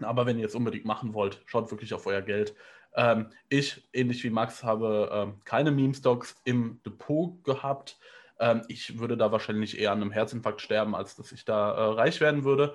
aber 0.00 0.26
wenn 0.26 0.38
ihr 0.38 0.46
es 0.46 0.54
unbedingt 0.54 0.84
machen 0.84 1.14
wollt, 1.14 1.42
schaut 1.46 1.70
wirklich 1.70 1.94
auf 1.94 2.06
euer 2.06 2.22
Geld. 2.22 2.54
Ähm, 2.94 3.30
ich, 3.48 3.88
ähnlich 3.92 4.22
wie 4.24 4.30
Max, 4.30 4.62
habe 4.62 5.10
ähm, 5.12 5.40
keine 5.44 5.70
Meme-Stocks 5.70 6.36
im 6.44 6.80
Depot 6.84 7.42
gehabt. 7.44 7.98
Ähm, 8.38 8.62
ich 8.68 8.98
würde 8.98 9.16
da 9.16 9.32
wahrscheinlich 9.32 9.78
eher 9.78 9.92
an 9.92 10.00
einem 10.00 10.10
Herzinfarkt 10.10 10.60
sterben, 10.60 10.94
als 10.94 11.16
dass 11.16 11.32
ich 11.32 11.44
da 11.44 11.72
äh, 11.72 11.92
reich 11.94 12.20
werden 12.20 12.44
würde, 12.44 12.74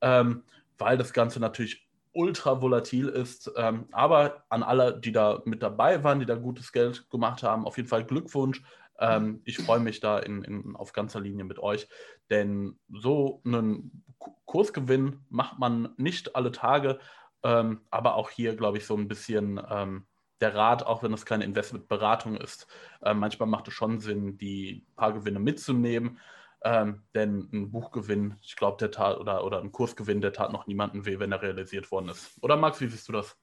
ähm, 0.00 0.44
weil 0.78 0.96
das 0.96 1.12
Ganze 1.12 1.38
natürlich 1.40 1.88
ultra 2.12 2.60
volatil 2.60 3.08
ist. 3.08 3.50
Ähm, 3.56 3.86
aber 3.92 4.44
an 4.48 4.62
alle, 4.62 4.98
die 4.98 5.12
da 5.12 5.42
mit 5.44 5.62
dabei 5.62 6.04
waren, 6.04 6.20
die 6.20 6.26
da 6.26 6.34
gutes 6.34 6.72
Geld 6.72 7.08
gemacht 7.10 7.42
haben, 7.42 7.66
auf 7.66 7.76
jeden 7.76 7.88
Fall 7.88 8.04
Glückwunsch. 8.04 8.62
Ähm, 9.02 9.42
ich 9.44 9.58
freue 9.58 9.80
mich 9.80 10.00
da 10.00 10.18
in, 10.18 10.44
in, 10.44 10.76
auf 10.76 10.92
ganzer 10.92 11.20
Linie 11.20 11.44
mit 11.44 11.58
euch, 11.58 11.88
denn 12.30 12.78
so 12.88 13.42
einen 13.44 14.04
Kursgewinn 14.44 15.24
macht 15.28 15.58
man 15.58 15.92
nicht 15.96 16.36
alle 16.36 16.52
Tage, 16.52 17.00
ähm, 17.42 17.80
aber 17.90 18.14
auch 18.14 18.30
hier, 18.30 18.54
glaube 18.54 18.78
ich, 18.78 18.86
so 18.86 18.96
ein 18.96 19.08
bisschen 19.08 19.60
ähm, 19.68 20.06
der 20.40 20.54
Rat, 20.54 20.86
auch 20.86 21.02
wenn 21.02 21.12
es 21.12 21.26
keine 21.26 21.44
Investmentberatung 21.44 22.36
ist, 22.36 22.68
äh, 23.02 23.12
manchmal 23.12 23.48
macht 23.48 23.68
es 23.68 23.74
schon 23.74 23.98
Sinn, 23.98 24.38
die 24.38 24.86
paar 24.94 25.12
Gewinne 25.12 25.40
mitzunehmen. 25.40 26.20
Ähm, 26.64 27.02
denn 27.12 27.48
ein 27.52 27.72
Buchgewinn, 27.72 28.36
ich 28.40 28.54
glaube, 28.54 28.76
der 28.78 28.92
tat 28.92 29.18
oder, 29.18 29.44
oder 29.44 29.60
ein 29.60 29.72
Kursgewinn, 29.72 30.20
der 30.20 30.32
tat 30.32 30.52
noch 30.52 30.68
niemanden 30.68 31.04
weh, 31.04 31.18
wenn 31.18 31.32
er 31.32 31.42
realisiert 31.42 31.90
worden 31.90 32.10
ist. 32.10 32.38
Oder 32.40 32.56
Max, 32.56 32.80
wie 32.80 32.86
siehst 32.86 33.08
du 33.08 33.12
das? 33.12 33.36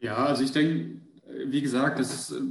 Ja, 0.00 0.16
also 0.16 0.42
ich 0.42 0.52
denke, 0.52 1.00
wie 1.46 1.62
gesagt, 1.62 1.98
das 1.98 2.12
ist 2.12 2.30
äh, 2.32 2.42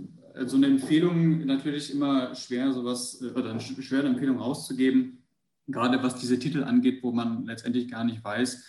so 0.45 0.57
eine 0.57 0.67
Empfehlung 0.67 1.45
natürlich 1.45 1.93
immer 1.93 2.35
schwer, 2.35 2.71
sowas 2.73 3.21
äh, 3.21 3.37
oder 3.37 3.51
eine 3.51 3.61
schwere 3.61 4.07
Empfehlung 4.07 4.39
rauszugeben, 4.39 5.23
gerade 5.67 6.01
was 6.03 6.15
diese 6.15 6.39
Titel 6.39 6.63
angeht, 6.63 7.03
wo 7.03 7.11
man 7.11 7.45
letztendlich 7.45 7.89
gar 7.89 8.03
nicht 8.03 8.23
weiß, 8.23 8.63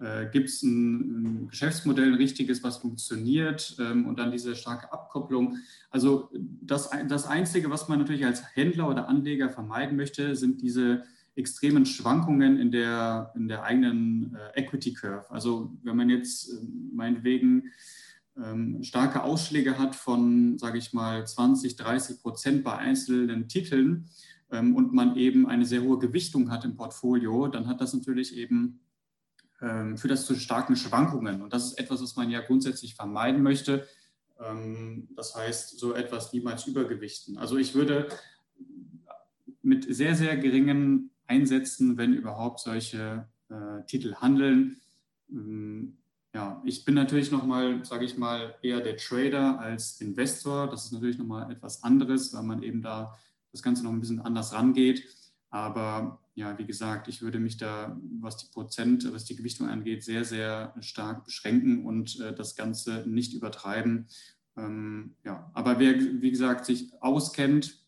äh, 0.00 0.26
Gibt 0.30 0.48
es 0.48 0.62
ein, 0.62 1.22
ein, 1.22 1.48
Geschäftsmodell, 1.48 2.08
ein 2.08 2.14
richtiges, 2.14 2.62
was 2.62 2.78
funktioniert 2.78 3.76
ähm, 3.78 4.06
und 4.06 4.18
dann 4.18 4.30
diese 4.30 4.54
starke 4.54 4.92
Abkopplung? 4.92 5.58
Also 5.90 6.30
das, 6.34 6.90
das 7.08 7.26
Einzige, 7.26 7.70
was 7.70 7.88
man 7.88 7.98
natürlich 7.98 8.26
als 8.26 8.42
Händler 8.54 8.88
oder 8.88 9.08
Anleger 9.08 9.48
vermeiden 9.48 9.96
möchte, 9.96 10.36
sind 10.36 10.60
diese 10.60 11.04
extremen 11.34 11.86
Schwankungen 11.86 12.58
in 12.58 12.70
der, 12.70 13.32
in 13.36 13.48
der 13.48 13.62
eigenen 13.62 14.36
äh, 14.54 14.60
Equity 14.60 14.92
Curve. 14.92 15.30
Also 15.30 15.74
wenn 15.82 15.96
man 15.96 16.10
jetzt 16.10 16.50
äh, 16.50 16.56
meinetwegen 16.92 17.72
ähm, 18.42 18.82
starke 18.82 19.22
Ausschläge 19.22 19.78
hat 19.78 19.94
von, 19.94 20.58
sage 20.58 20.78
ich 20.78 20.92
mal, 20.92 21.26
20, 21.26 21.76
30 21.76 22.20
Prozent 22.20 22.64
bei 22.64 22.76
einzelnen 22.76 23.48
Titeln 23.48 24.08
ähm, 24.50 24.76
und 24.76 24.92
man 24.92 25.16
eben 25.16 25.48
eine 25.48 25.64
sehr 25.64 25.82
hohe 25.82 25.98
Gewichtung 25.98 26.50
hat 26.50 26.64
im 26.64 26.76
Portfolio, 26.76 27.48
dann 27.48 27.66
hat 27.66 27.80
das 27.80 27.94
natürlich 27.94 28.36
eben 28.36 28.80
ähm, 29.62 29.96
führt 29.96 30.12
das 30.12 30.26
zu 30.26 30.34
starken 30.34 30.76
Schwankungen. 30.76 31.42
Und 31.42 31.52
das 31.52 31.66
ist 31.66 31.78
etwas, 31.78 32.02
was 32.02 32.16
man 32.16 32.30
ja 32.30 32.40
grundsätzlich 32.40 32.94
vermeiden 32.94 33.42
möchte. 33.42 33.86
Ähm, 34.38 35.08
das 35.16 35.34
heißt, 35.34 35.78
so 35.78 35.94
etwas 35.94 36.32
niemals 36.32 36.66
übergewichten. 36.66 37.38
Also 37.38 37.56
ich 37.56 37.74
würde 37.74 38.08
mit 39.62 39.84
sehr, 39.92 40.14
sehr 40.14 40.36
geringen 40.36 41.10
Einsätzen, 41.26 41.96
wenn 41.96 42.12
überhaupt 42.12 42.60
solche 42.60 43.28
äh, 43.48 43.84
Titel 43.86 44.14
handeln. 44.16 44.80
Ja, 46.36 46.60
ich 46.66 46.84
bin 46.84 46.94
natürlich 46.94 47.30
nochmal, 47.30 47.82
sage 47.86 48.04
ich 48.04 48.18
mal, 48.18 48.56
eher 48.60 48.82
der 48.82 48.98
Trader 48.98 49.58
als 49.58 50.02
Investor. 50.02 50.68
Das 50.68 50.84
ist 50.84 50.92
natürlich 50.92 51.16
nochmal 51.16 51.50
etwas 51.50 51.82
anderes, 51.82 52.34
weil 52.34 52.42
man 52.42 52.62
eben 52.62 52.82
da 52.82 53.16
das 53.52 53.62
Ganze 53.62 53.82
noch 53.82 53.90
ein 53.90 54.00
bisschen 54.00 54.20
anders 54.20 54.52
rangeht. 54.52 55.02
Aber 55.48 56.20
ja, 56.34 56.58
wie 56.58 56.66
gesagt, 56.66 57.08
ich 57.08 57.22
würde 57.22 57.38
mich 57.38 57.56
da, 57.56 57.98
was 58.20 58.36
die 58.36 58.50
Prozent, 58.52 59.10
was 59.14 59.24
die 59.24 59.34
Gewichtung 59.34 59.70
angeht, 59.70 60.04
sehr, 60.04 60.26
sehr 60.26 60.74
stark 60.80 61.24
beschränken 61.24 61.86
und 61.86 62.20
äh, 62.20 62.34
das 62.34 62.54
Ganze 62.54 63.04
nicht 63.06 63.32
übertreiben. 63.32 64.06
Ähm, 64.58 65.16
ja, 65.24 65.50
aber 65.54 65.78
wer, 65.78 65.98
wie 65.98 66.30
gesagt, 66.30 66.66
sich 66.66 66.92
auskennt 67.00 67.82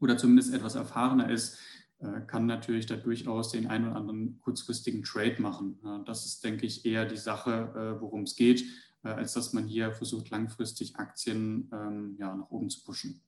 oder 0.00 0.16
zumindest 0.16 0.54
etwas 0.54 0.74
erfahrener 0.74 1.28
ist, 1.28 1.58
kann 2.26 2.46
natürlich 2.46 2.86
da 2.86 2.96
durchaus 2.96 3.50
den 3.50 3.66
einen 3.66 3.88
oder 3.88 3.96
anderen 3.96 4.38
kurzfristigen 4.40 5.02
Trade 5.02 5.40
machen. 5.40 5.78
Das 6.04 6.26
ist, 6.26 6.44
denke 6.44 6.66
ich, 6.66 6.84
eher 6.84 7.06
die 7.06 7.16
Sache, 7.16 7.72
äh, 7.74 8.00
worum 8.00 8.24
es 8.24 8.36
geht, 8.36 8.64
äh, 9.04 9.08
als 9.08 9.34
dass 9.34 9.52
man 9.52 9.66
hier 9.66 9.92
versucht, 9.92 10.30
langfristig 10.30 10.96
Aktien 10.96 11.70
ähm, 11.72 12.16
ja, 12.18 12.34
nach 12.34 12.50
oben 12.50 12.70
zu 12.70 12.82
pushen. 12.84 13.20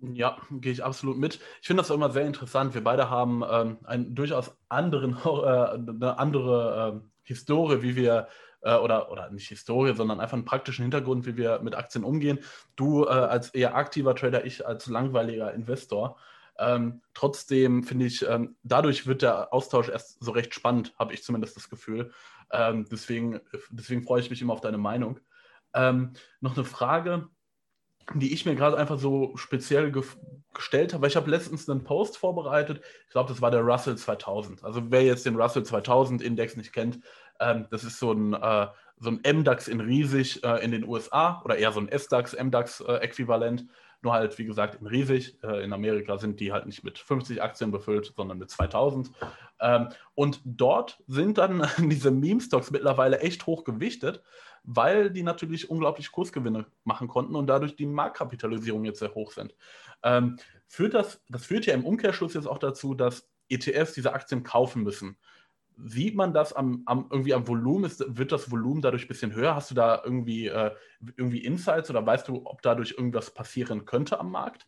Ja, 0.00 0.36
gehe 0.50 0.72
ich 0.72 0.82
absolut 0.82 1.16
mit. 1.16 1.38
Ich 1.60 1.68
finde 1.68 1.82
das 1.82 1.90
immer 1.90 2.10
sehr 2.10 2.26
interessant. 2.26 2.74
Wir 2.74 2.82
beide 2.82 3.08
haben 3.08 3.44
ähm, 3.48 3.78
einen 3.84 4.14
durchaus 4.16 4.56
anderen, 4.68 5.16
äh, 5.24 5.92
eine 5.94 6.18
andere 6.18 7.02
äh, 7.02 7.08
Historie, 7.22 7.82
wie 7.82 7.94
wir, 7.94 8.26
äh, 8.62 8.74
oder, 8.74 9.12
oder 9.12 9.30
nicht 9.30 9.46
Historie, 9.46 9.94
sondern 9.94 10.18
einfach 10.18 10.36
einen 10.36 10.44
praktischen 10.44 10.82
Hintergrund, 10.82 11.24
wie 11.24 11.36
wir 11.36 11.60
mit 11.60 11.76
Aktien 11.76 12.02
umgehen. 12.02 12.40
Du 12.74 13.04
äh, 13.04 13.10
als 13.10 13.50
eher 13.50 13.76
aktiver 13.76 14.16
Trader, 14.16 14.44
ich 14.44 14.66
als 14.66 14.88
langweiliger 14.88 15.54
Investor. 15.54 16.16
Ähm, 16.58 17.02
trotzdem 17.14 17.82
finde 17.84 18.06
ich, 18.06 18.26
ähm, 18.28 18.56
dadurch 18.62 19.06
wird 19.06 19.22
der 19.22 19.52
Austausch 19.52 19.88
erst 19.88 20.22
so 20.22 20.32
recht 20.32 20.54
spannend, 20.54 20.94
habe 20.98 21.14
ich 21.14 21.24
zumindest 21.24 21.56
das 21.56 21.70
Gefühl. 21.70 22.12
Ähm, 22.50 22.86
deswegen, 22.90 23.40
deswegen 23.70 24.02
freue 24.02 24.20
ich 24.20 24.30
mich 24.30 24.42
immer 24.42 24.52
auf 24.52 24.60
deine 24.60 24.78
Meinung. 24.78 25.18
Ähm, 25.74 26.12
noch 26.40 26.54
eine 26.54 26.64
Frage 26.64 27.28
die 28.14 28.32
ich 28.32 28.44
mir 28.46 28.54
gerade 28.54 28.76
einfach 28.76 28.98
so 28.98 29.36
speziell 29.36 29.90
ge 29.90 30.02
gestellt 30.54 30.92
habe, 30.92 31.02
weil 31.02 31.08
ich 31.08 31.16
habe 31.16 31.30
letztens 31.30 31.66
einen 31.70 31.82
Post 31.82 32.18
vorbereitet, 32.18 32.82
ich 33.06 33.12
glaube, 33.12 33.30
das 33.30 33.40
war 33.40 33.50
der 33.50 33.62
Russell 33.62 33.96
2000. 33.96 34.62
Also 34.62 34.82
wer 34.90 35.02
jetzt 35.02 35.24
den 35.24 35.36
Russell 35.36 35.62
2000 35.62 36.20
Index 36.20 36.58
nicht 36.58 36.74
kennt, 36.74 37.00
ähm, 37.40 37.66
das 37.70 37.84
ist 37.84 37.98
so 37.98 38.12
ein, 38.12 38.34
äh, 38.34 38.66
so 38.98 39.10
ein 39.10 39.22
MDAX 39.24 39.66
in 39.68 39.80
riesig 39.80 40.44
äh, 40.44 40.62
in 40.62 40.72
den 40.72 40.86
USA 40.86 41.40
oder 41.46 41.56
eher 41.56 41.72
so 41.72 41.80
ein 41.80 41.88
SDAX, 41.88 42.34
MDAX-Äquivalent, 42.34 43.62
äh, 43.62 43.64
nur 44.02 44.12
halt, 44.12 44.36
wie 44.38 44.44
gesagt, 44.44 44.80
in 44.80 44.86
riesig. 44.86 45.42
Äh, 45.42 45.64
in 45.64 45.72
Amerika 45.72 46.18
sind 46.18 46.40
die 46.40 46.52
halt 46.52 46.66
nicht 46.66 46.84
mit 46.84 46.98
50 46.98 47.42
Aktien 47.42 47.70
befüllt, 47.70 48.12
sondern 48.16 48.38
mit 48.38 48.50
2000. 48.50 49.10
Ähm, 49.60 49.88
und 50.14 50.40
dort 50.44 51.02
sind 51.06 51.38
dann 51.38 51.66
diese 51.78 52.10
Meme-Stocks 52.10 52.70
mittlerweile 52.70 53.20
echt 53.20 53.46
hoch 53.46 53.64
gewichtet 53.64 54.22
weil 54.64 55.10
die 55.10 55.22
natürlich 55.22 55.70
unglaublich 55.70 56.12
Kursgewinne 56.12 56.66
machen 56.84 57.08
konnten 57.08 57.34
und 57.34 57.46
dadurch 57.46 57.76
die 57.76 57.86
Marktkapitalisierung 57.86 58.84
jetzt 58.84 59.00
sehr 59.00 59.14
hoch 59.14 59.32
sind. 59.32 59.54
Ähm, 60.02 60.38
führt 60.66 60.94
das, 60.94 61.22
das 61.28 61.46
führt 61.46 61.66
ja 61.66 61.74
im 61.74 61.84
Umkehrschluss 61.84 62.34
jetzt 62.34 62.46
auch 62.46 62.58
dazu, 62.58 62.94
dass 62.94 63.28
ETFs 63.48 63.92
diese 63.92 64.12
Aktien 64.12 64.42
kaufen 64.42 64.82
müssen. 64.82 65.16
Sieht 65.84 66.14
man 66.14 66.32
das 66.32 66.52
am, 66.52 66.82
am 66.86 67.06
irgendwie 67.10 67.34
am 67.34 67.48
Volumen? 67.48 67.84
Ist, 67.84 68.04
wird 68.06 68.32
das 68.32 68.50
Volumen 68.50 68.82
dadurch 68.82 69.04
ein 69.04 69.08
bisschen 69.08 69.34
höher? 69.34 69.54
Hast 69.54 69.70
du 69.70 69.74
da 69.74 70.00
irgendwie, 70.04 70.46
äh, 70.46 70.70
irgendwie 71.16 71.44
Insights 71.44 71.90
oder 71.90 72.04
weißt 72.04 72.28
du, 72.28 72.42
ob 72.44 72.62
dadurch 72.62 72.94
irgendwas 72.96 73.32
passieren 73.32 73.84
könnte 73.84 74.20
am 74.20 74.30
Markt? 74.30 74.66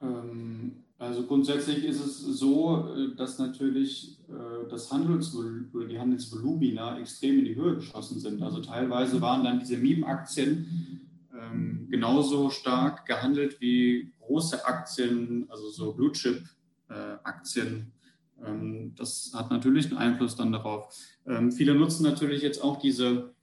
Ähm, 0.00 0.84
also 0.98 1.26
grundsätzlich 1.26 1.84
ist 1.84 2.04
es 2.04 2.18
so, 2.18 2.94
äh, 2.94 3.16
dass 3.16 3.38
natürlich 3.38 4.18
äh, 4.28 4.68
das 4.68 4.92
Handelsvol 4.92 5.68
die 5.88 5.98
Handelsvolumina 5.98 6.98
extrem 6.98 7.38
in 7.38 7.44
die 7.46 7.56
Höhe 7.56 7.76
geschossen 7.76 8.20
sind. 8.20 8.42
Also 8.42 8.60
teilweise 8.60 9.20
waren 9.20 9.44
dann 9.44 9.58
diese 9.60 9.76
Meme-Aktien 9.76 11.00
ähm, 11.34 11.88
genauso 11.90 12.50
stark 12.50 13.06
gehandelt 13.06 13.60
wie 13.60 14.12
große 14.20 14.64
Aktien, 14.66 15.46
also 15.48 15.68
so 15.70 15.92
Blue-Chip-Aktien. 15.92 17.66
Äh, 17.66 17.78
ähm, 17.78 17.92
das 18.96 19.32
hat 19.34 19.50
natürlich 19.50 19.86
einen 19.86 19.98
Einfluss 19.98 20.36
dann 20.36 20.52
darauf. 20.52 20.94
Ähm, 21.26 21.52
viele 21.52 21.74
nutzen 21.74 22.04
natürlich 22.04 22.42
jetzt 22.42 22.62
auch 22.62 22.78
diese 22.78 23.34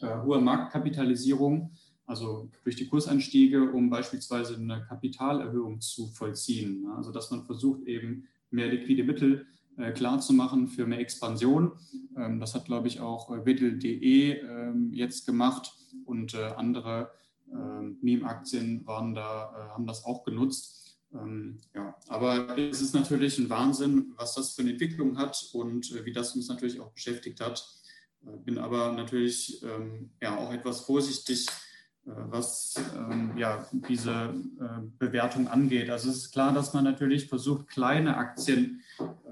hohe 0.00 0.40
Marktkapitalisierung 0.40 1.72
also 2.06 2.50
durch 2.64 2.76
die 2.76 2.86
Kursanstiege, 2.86 3.72
um 3.72 3.88
beispielsweise 3.88 4.56
eine 4.56 4.84
Kapitalerhöhung 4.84 5.80
zu 5.80 6.08
vollziehen. 6.08 6.86
Also 6.94 7.12
dass 7.12 7.30
man 7.30 7.44
versucht, 7.44 7.84
eben 7.84 8.28
mehr 8.50 8.68
liquide 8.68 9.04
Mittel 9.04 9.46
äh, 9.78 9.92
klar 9.92 10.20
zu 10.20 10.34
für 10.68 10.86
mehr 10.86 10.98
Expansion. 10.98 11.72
Ähm, 12.16 12.40
das 12.40 12.54
hat, 12.54 12.66
glaube 12.66 12.88
ich, 12.88 13.00
auch 13.00 13.30
äh, 13.30 13.46
Widdle.de 13.46 14.40
ähm, 14.40 14.92
jetzt 14.92 15.24
gemacht 15.26 15.74
und 16.04 16.34
äh, 16.34 16.52
andere 16.56 17.10
ähm, 17.50 17.96
Meme-Aktien 18.02 18.86
waren 18.86 19.14
da, 19.14 19.50
äh, 19.56 19.70
haben 19.70 19.86
das 19.86 20.04
auch 20.04 20.24
genutzt. 20.24 20.81
Ähm, 21.14 21.58
ja, 21.74 21.94
aber 22.08 22.56
es 22.56 22.80
ist 22.80 22.94
natürlich 22.94 23.38
ein 23.38 23.50
Wahnsinn, 23.50 24.12
was 24.16 24.34
das 24.34 24.54
für 24.54 24.62
eine 24.62 24.72
Entwicklung 24.72 25.18
hat 25.18 25.48
und 25.52 25.92
äh, 25.92 26.04
wie 26.04 26.12
das 26.12 26.34
uns 26.34 26.48
natürlich 26.48 26.80
auch 26.80 26.92
beschäftigt 26.92 27.40
hat. 27.40 27.66
Äh, 28.24 28.36
bin 28.44 28.58
aber 28.58 28.92
natürlich 28.92 29.62
ähm, 29.62 30.10
ja 30.20 30.36
auch 30.36 30.52
etwas 30.52 30.80
vorsichtig, 30.82 31.46
was 32.04 32.74
ähm, 32.96 33.36
ja, 33.36 33.68
diese 33.88 34.34
äh, 34.60 34.80
Bewertung 34.98 35.46
angeht. 35.46 35.88
Also 35.88 36.10
es 36.10 36.16
ist 36.16 36.32
klar, 36.32 36.52
dass 36.52 36.74
man 36.74 36.82
natürlich 36.82 37.28
versucht, 37.28 37.68
kleine 37.68 38.16
Aktien 38.16 38.82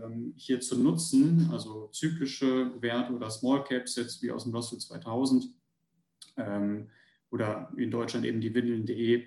ähm, 0.01 0.35
hier 0.37 0.61
zu 0.61 0.79
nutzen, 0.79 1.51
also 1.51 1.89
zyklische 1.89 2.81
Werte 2.81 3.13
oder 3.13 3.29
Small 3.31 3.65
Caps, 3.65 3.97
jetzt 3.97 4.23
wie 4.23 4.31
aus 4.31 4.45
dem 4.45 4.55
Russell 4.55 4.79
2000 4.79 5.53
ähm, 6.37 6.89
oder 7.31 7.73
in 7.77 7.91
Deutschland 7.91 8.25
eben 8.25 8.41
die 8.41 8.55
Windeln.de. 8.55 9.27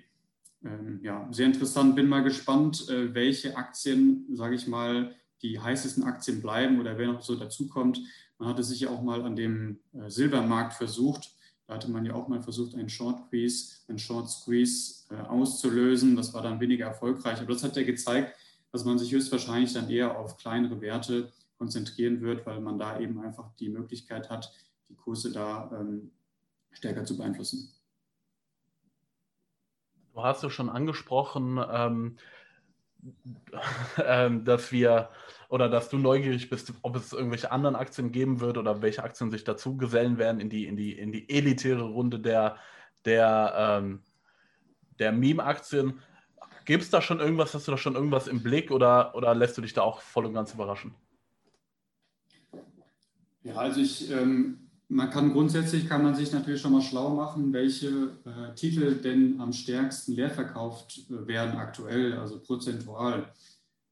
Ähm, 0.64 1.00
ja, 1.02 1.28
sehr 1.30 1.46
interessant. 1.46 1.94
Bin 1.94 2.08
mal 2.08 2.22
gespannt, 2.22 2.88
äh, 2.88 3.14
welche 3.14 3.56
Aktien, 3.56 4.26
sage 4.32 4.54
ich 4.54 4.66
mal, 4.66 5.14
die 5.42 5.60
heißesten 5.60 6.04
Aktien 6.04 6.40
bleiben 6.40 6.80
oder 6.80 6.96
wer 6.96 7.12
noch 7.12 7.22
so 7.22 7.36
dazukommt. 7.36 8.00
Man 8.38 8.48
hatte 8.48 8.62
sich 8.62 8.80
ja 8.80 8.90
auch 8.90 9.02
mal 9.02 9.22
an 9.22 9.36
dem 9.36 9.80
äh, 9.92 10.08
Silbermarkt 10.10 10.74
versucht 10.74 11.34
da 11.66 11.74
hatte 11.74 11.90
man 11.90 12.04
ja 12.04 12.14
auch 12.14 12.28
mal 12.28 12.42
versucht, 12.42 12.74
einen 12.74 12.90
Short 12.90 13.20
Squeeze, 13.20 13.76
einen 13.88 13.98
Short 13.98 14.28
Squeeze 14.28 15.04
äh, 15.10 15.16
auszulösen. 15.16 16.14
Das 16.14 16.34
war 16.34 16.42
dann 16.42 16.60
weniger 16.60 16.86
erfolgreich. 16.86 17.38
Aber 17.38 17.52
das 17.52 17.64
hat 17.64 17.76
ja 17.76 17.84
gezeigt, 17.84 18.36
dass 18.70 18.84
man 18.84 18.98
sich 18.98 19.12
höchstwahrscheinlich 19.12 19.72
dann 19.72 19.88
eher 19.88 20.18
auf 20.18 20.36
kleinere 20.36 20.80
Werte 20.80 21.32
konzentrieren 21.56 22.20
wird, 22.20 22.44
weil 22.44 22.60
man 22.60 22.78
da 22.78 23.00
eben 23.00 23.18
einfach 23.20 23.54
die 23.56 23.70
Möglichkeit 23.70 24.28
hat, 24.28 24.52
die 24.88 24.94
Kurse 24.94 25.32
da 25.32 25.70
ähm, 25.72 26.10
stärker 26.72 27.04
zu 27.04 27.16
beeinflussen. 27.16 27.72
Du 30.14 30.22
hast 30.22 30.44
ja 30.44 30.50
schon 30.50 30.70
angesprochen, 30.70 31.60
ähm, 31.70 32.16
ähm, 34.06 34.44
dass 34.44 34.70
wir 34.72 35.10
oder 35.48 35.68
dass 35.68 35.88
du 35.88 35.98
neugierig 35.98 36.48
bist, 36.48 36.72
ob 36.82 36.96
es 36.96 37.12
irgendwelche 37.12 37.52
anderen 37.52 37.76
Aktien 37.76 38.12
geben 38.12 38.40
wird 38.40 38.56
oder 38.56 38.80
welche 38.80 39.02
Aktien 39.02 39.30
sich 39.30 39.44
dazu 39.44 39.76
gesellen 39.76 40.16
werden 40.16 40.40
in 40.40 40.48
die, 40.48 40.66
in 40.66 40.76
die, 40.76 40.96
in 40.98 41.12
die 41.12 41.28
elitäre 41.28 41.82
Runde 41.82 42.18
der, 42.18 42.56
der, 43.04 43.80
ähm, 43.82 44.02
der 44.98 45.12
Meme-Aktien. 45.12 46.00
Gibt 46.64 46.84
es 46.84 46.90
da 46.90 47.02
schon 47.02 47.20
irgendwas, 47.20 47.52
hast 47.52 47.66
du 47.68 47.72
da 47.72 47.76
schon 47.76 47.94
irgendwas 47.94 48.26
im 48.26 48.42
Blick 48.42 48.70
oder, 48.70 49.14
oder 49.14 49.34
lässt 49.34 49.58
du 49.58 49.62
dich 49.62 49.74
da 49.74 49.82
auch 49.82 50.00
voll 50.00 50.26
und 50.26 50.34
ganz 50.34 50.54
überraschen? 50.54 50.94
Ja, 53.42 53.56
also 53.56 53.80
ich, 53.80 54.10
ähm, 54.10 54.63
man 54.94 55.10
kann 55.10 55.32
grundsätzlich 55.32 55.88
kann 55.88 56.04
man 56.04 56.14
sich 56.14 56.32
natürlich 56.32 56.60
schon 56.60 56.70
mal 56.70 56.80
schlau 56.80 57.10
machen, 57.10 57.52
welche 57.52 58.12
äh, 58.24 58.54
Titel 58.54 58.94
denn 58.94 59.40
am 59.40 59.52
stärksten 59.52 60.12
leer 60.12 60.30
verkauft 60.30 61.10
äh, 61.10 61.26
werden 61.26 61.56
aktuell, 61.56 62.16
also 62.16 62.38
prozentual. 62.38 63.28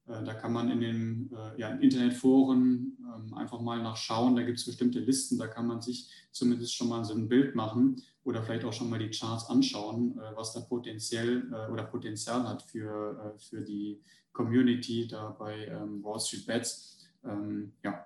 Äh, 0.07 0.23
da 0.23 0.35
kann 0.35 0.53
man 0.53 0.71
in 0.71 0.81
den 0.81 1.31
äh, 1.33 1.61
ja, 1.61 1.71
Internetforen 1.71 2.97
ähm, 3.01 3.35
einfach 3.35 3.61
mal 3.61 3.83
nachschauen. 3.83 4.37
Da 4.37 4.43
gibt 4.43 4.59
es 4.59 4.65
bestimmte 4.65 5.01
Listen, 5.01 5.39
da 5.39 5.49
kann 5.49 5.67
man 5.67 5.83
sich 5.83 6.09
zumindest 6.31 6.77
schon 6.77 6.89
mal 6.89 7.05
so 7.05 7.15
ein 7.15 7.29
Bild 7.29 7.57
machen 7.57 8.01
oder 8.23 8.41
vielleicht 8.45 8.65
auch 8.65 8.73
schon 8.73 8.89
mal 8.89 9.01
die 9.01 9.11
Charts 9.11 9.51
anschauen, 9.51 10.17
äh, 10.19 10.37
was 10.37 10.53
da 10.53 10.61
potenziell 10.61 11.53
oder 11.73 11.83
Potenzial 11.83 12.49
hat 12.49 12.63
für, 12.63 13.35
für 13.39 13.61
die 13.61 14.01
Community 14.33 15.09
da 15.09 15.31
bei 15.37 15.67
ähm, 15.67 16.01
Wall 16.05 16.21
Street 16.21 16.47
Bets. 16.47 17.09
Ähm, 17.25 17.73
ja, 17.83 18.05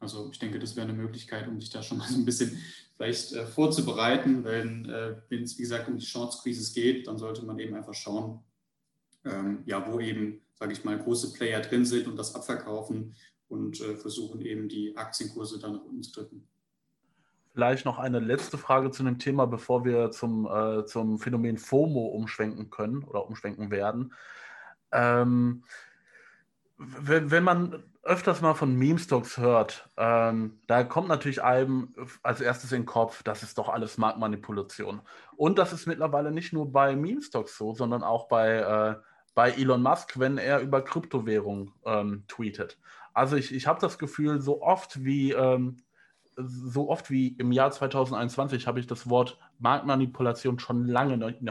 also 0.00 0.28
ich 0.32 0.38
denke, 0.38 0.58
das 0.58 0.76
wäre 0.76 0.88
eine 0.88 0.96
Möglichkeit, 0.96 1.46
um 1.46 1.60
sich 1.60 1.70
da 1.70 1.82
schon 1.82 1.98
mal 1.98 2.08
so 2.08 2.16
ein 2.16 2.24
bisschen 2.24 2.58
vielleicht 2.96 3.34
vorzubereiten. 3.54 4.44
Wenn 4.44 4.90
es, 5.30 5.56
wie 5.58 5.62
gesagt, 5.62 5.88
um 5.88 5.98
die 5.98 6.04
Short 6.04 6.32
Squeezes 6.32 6.72
geht, 6.72 7.06
dann 7.06 7.18
sollte 7.18 7.44
man 7.44 7.58
eben 7.58 7.74
einfach 7.74 7.94
schauen, 7.94 8.40
ja, 9.66 9.86
wo 9.90 10.00
eben 10.00 10.40
sage 10.60 10.74
ich 10.74 10.84
mal, 10.84 10.98
große 10.98 11.32
Player 11.32 11.60
drin 11.60 11.84
sind 11.84 12.06
und 12.06 12.16
das 12.16 12.34
abverkaufen 12.34 13.16
und 13.48 13.80
äh, 13.80 13.96
versuchen 13.96 14.42
eben 14.42 14.68
die 14.68 14.96
Aktienkurse 14.96 15.58
dann 15.58 15.72
nach 15.72 15.84
unten 15.84 16.02
zu 16.02 16.12
drücken. 16.12 16.46
Vielleicht 17.54 17.84
noch 17.84 17.98
eine 17.98 18.20
letzte 18.20 18.58
Frage 18.58 18.90
zu 18.90 19.02
dem 19.02 19.18
Thema, 19.18 19.46
bevor 19.46 19.84
wir 19.84 20.10
zum, 20.12 20.46
äh, 20.46 20.84
zum 20.84 21.18
Phänomen 21.18 21.56
FOMO 21.56 22.06
umschwenken 22.08 22.70
können 22.70 23.02
oder 23.02 23.26
umschwenken 23.26 23.70
werden. 23.70 24.12
Ähm, 24.92 25.64
wenn, 26.76 27.30
wenn 27.30 27.42
man 27.42 27.82
öfters 28.02 28.40
mal 28.40 28.54
von 28.54 28.74
Meme-Stocks 28.74 29.38
hört, 29.38 29.90
ähm, 29.96 30.60
da 30.66 30.84
kommt 30.84 31.08
natürlich 31.08 31.42
einem 31.42 31.94
als 32.22 32.40
erstes 32.40 32.72
in 32.72 32.82
den 32.82 32.86
Kopf, 32.86 33.22
das 33.22 33.42
ist 33.42 33.58
doch 33.58 33.68
alles 33.68 33.98
Marktmanipulation. 33.98 35.02
Und 35.36 35.58
das 35.58 35.72
ist 35.72 35.86
mittlerweile 35.86 36.30
nicht 36.30 36.52
nur 36.52 36.72
bei 36.72 36.96
Meme-Stocks 36.96 37.58
so, 37.58 37.74
sondern 37.74 38.02
auch 38.02 38.28
bei 38.28 38.56
äh, 38.56 38.96
bei 39.34 39.52
Elon 39.52 39.82
Musk, 39.82 40.18
wenn 40.18 40.38
er 40.38 40.60
über 40.60 40.82
Kryptowährung 40.82 41.72
ähm, 41.84 42.24
tweetet. 42.26 42.78
Also 43.14 43.36
ich, 43.36 43.54
ich 43.54 43.66
habe 43.66 43.80
das 43.80 43.98
Gefühl, 43.98 44.40
so 44.40 44.60
oft 44.62 45.04
wie 45.04 45.32
ähm, 45.32 45.82
so 46.36 46.88
oft 46.88 47.10
wie 47.10 47.28
im 47.38 47.52
Jahr 47.52 47.70
2021 47.70 48.66
habe 48.66 48.80
ich 48.80 48.86
das 48.86 49.10
Wort 49.10 49.38
Marktmanipulation 49.58 50.58
schon 50.58 50.86
lange 50.86 51.16
noch 51.16 51.28
nicht, 51.28 51.42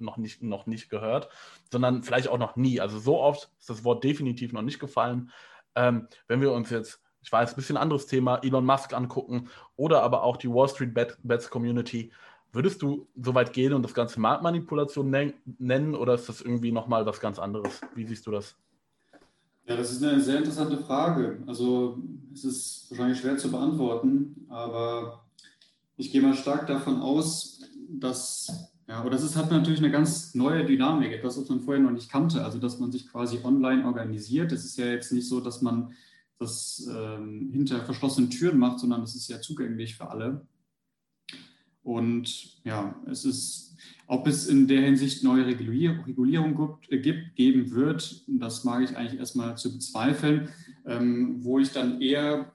noch, 0.00 0.16
nicht, 0.16 0.42
noch 0.42 0.66
nicht 0.66 0.90
gehört, 0.90 1.28
sondern 1.70 2.02
vielleicht 2.02 2.28
auch 2.28 2.38
noch 2.38 2.56
nie. 2.56 2.80
Also 2.80 2.98
so 2.98 3.20
oft 3.20 3.50
ist 3.58 3.70
das 3.70 3.84
Wort 3.84 4.04
definitiv 4.04 4.52
noch 4.52 4.62
nicht 4.62 4.78
gefallen. 4.78 5.30
Ähm, 5.76 6.08
wenn 6.26 6.40
wir 6.40 6.52
uns 6.52 6.70
jetzt, 6.70 7.00
ich 7.22 7.30
weiß, 7.30 7.52
ein 7.52 7.56
bisschen 7.56 7.76
anderes 7.76 8.06
Thema, 8.06 8.38
Elon 8.42 8.64
Musk 8.64 8.92
angucken 8.92 9.48
oder 9.76 10.02
aber 10.02 10.22
auch 10.22 10.36
die 10.36 10.50
Wall 10.50 10.68
Street 10.68 10.94
Bets 10.94 11.50
Community, 11.50 12.10
Würdest 12.56 12.80
du 12.80 13.06
so 13.22 13.34
weit 13.34 13.52
gehen 13.52 13.74
und 13.74 13.82
das 13.82 13.92
Ganze 13.92 14.18
Marktmanipulation 14.18 15.10
nennen 15.58 15.94
oder 15.94 16.14
ist 16.14 16.26
das 16.26 16.40
irgendwie 16.40 16.72
nochmal 16.72 17.04
was 17.04 17.20
ganz 17.20 17.38
anderes? 17.38 17.82
Wie 17.94 18.06
siehst 18.06 18.26
du 18.26 18.30
das? 18.30 18.56
Ja, 19.66 19.76
das 19.76 19.90
ist 19.92 20.02
eine 20.02 20.18
sehr 20.22 20.38
interessante 20.38 20.78
Frage. 20.78 21.42
Also 21.46 21.98
es 22.32 22.46
ist 22.46 22.86
wahrscheinlich 22.88 23.20
schwer 23.20 23.36
zu 23.36 23.50
beantworten, 23.50 24.46
aber 24.48 25.26
ich 25.98 26.10
gehe 26.10 26.22
mal 26.22 26.32
stark 26.32 26.66
davon 26.66 27.02
aus, 27.02 27.60
dass, 27.90 28.72
ja, 28.88 29.00
oder 29.02 29.10
das 29.10 29.24
ist, 29.24 29.36
hat 29.36 29.50
natürlich 29.50 29.80
eine 29.80 29.90
ganz 29.90 30.34
neue 30.34 30.64
Dynamik, 30.64 31.12
etwas, 31.12 31.40
was 31.40 31.48
man 31.48 31.60
vorher 31.60 31.82
noch 31.82 31.90
nicht 31.90 32.10
kannte, 32.10 32.44
also 32.44 32.58
dass 32.58 32.78
man 32.78 32.92
sich 32.92 33.08
quasi 33.08 33.40
online 33.42 33.84
organisiert. 33.84 34.52
Es 34.52 34.64
ist 34.64 34.78
ja 34.78 34.86
jetzt 34.86 35.12
nicht 35.12 35.28
so, 35.28 35.40
dass 35.40 35.60
man 35.60 35.92
das 36.38 36.88
ähm, 36.88 37.50
hinter 37.52 37.84
verschlossenen 37.84 38.30
Türen 38.30 38.58
macht, 38.58 38.78
sondern 38.78 39.02
es 39.02 39.14
ist 39.16 39.28
ja 39.28 39.40
zugänglich 39.40 39.96
für 39.96 40.08
alle. 40.08 40.46
Und 41.82 42.60
ja, 42.64 42.94
es 43.06 43.24
ist, 43.24 43.76
ob 44.06 44.26
es 44.26 44.46
in 44.46 44.68
der 44.68 44.82
Hinsicht 44.82 45.24
neue 45.24 45.46
Regulierung 45.46 46.56
gibt, 46.56 46.92
äh, 46.92 46.98
gibt, 46.98 47.34
geben 47.36 47.70
wird, 47.72 48.24
das 48.26 48.64
mag 48.64 48.82
ich 48.82 48.96
eigentlich 48.96 49.18
erstmal 49.18 49.56
zu 49.56 49.72
bezweifeln. 49.72 50.48
Ähm, 50.84 51.44
wo 51.44 51.58
ich 51.58 51.72
dann 51.72 52.00
eher, 52.00 52.52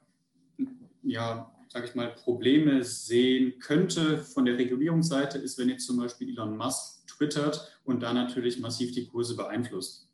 ja, 1.04 1.51
sage 1.72 1.86
ich 1.86 1.96
mal, 1.96 2.10
Probleme 2.10 2.84
sehen 2.84 3.58
könnte 3.60 4.18
von 4.18 4.44
der 4.44 4.58
Regulierungsseite, 4.58 5.38
ist, 5.38 5.58
wenn 5.58 5.70
jetzt 5.70 5.86
zum 5.86 5.98
Beispiel 5.98 6.30
Elon 6.30 6.58
Musk 6.58 7.08
twittert 7.08 7.80
und 7.86 8.04
da 8.04 8.12
natürlich 8.12 8.60
massiv 8.60 8.92
die 8.92 9.06
Kurse 9.06 9.38
beeinflusst. 9.38 10.10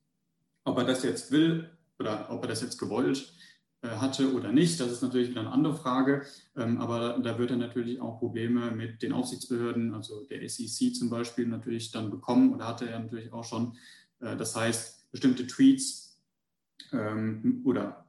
Ob 0.66 0.78
er 0.78 0.84
das 0.84 1.02
jetzt 1.02 1.32
will 1.32 1.70
oder 1.98 2.28
ob 2.30 2.44
er 2.44 2.50
das 2.50 2.62
jetzt 2.62 2.78
gewollt 2.78 3.34
äh, 3.82 3.88
hatte 3.88 4.34
oder 4.34 4.52
nicht, 4.52 4.80
das 4.80 4.92
ist 4.92 5.02
natürlich 5.02 5.30
wieder 5.30 5.42
eine 5.42 5.52
andere 5.52 5.76
Frage. 5.76 6.28
Ähm, 6.56 6.80
aber 6.80 7.18
da 7.18 7.40
wird 7.40 7.50
er 7.50 7.58
natürlich 7.58 8.00
auch 8.02 8.20
Probleme 8.20 8.70
mit 8.70 9.02
den 9.02 9.14
Aufsichtsbehörden, 9.14 9.96
also 9.96 10.26
der 10.26 10.48
SEC 10.48 10.94
zum 10.94 11.10
Beispiel, 11.10 11.48
natürlich 11.48 11.92
dann 11.92 12.12
bekommen 12.12 12.54
oder 12.54 12.68
hatte 12.68 12.88
er 12.88 13.00
natürlich 13.00 13.34
auch 13.34 13.46
schon. 13.46 13.78
Äh, 14.20 14.38
das 14.38 14.56
heißt, 14.56 15.12
bestimmte 15.12 15.48
Tweets 15.48 16.20
ähm, 16.94 17.64
oder 17.66 18.07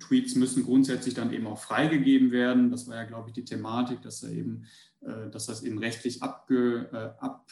Tweets 0.00 0.34
müssen 0.34 0.64
grundsätzlich 0.64 1.14
dann 1.14 1.32
eben 1.32 1.46
auch 1.46 1.58
freigegeben 1.58 2.30
werden. 2.30 2.70
Das 2.70 2.88
war 2.88 2.96
ja, 2.96 3.04
glaube 3.04 3.28
ich, 3.28 3.34
die 3.34 3.44
Thematik, 3.44 4.02
dass 4.02 4.22
er 4.22 4.30
eben, 4.30 4.64
äh, 5.02 5.30
dass 5.30 5.46
das 5.46 5.62
eben 5.62 5.78
rechtlich 5.78 6.22
abge, 6.22 7.16
ab, 7.20 7.46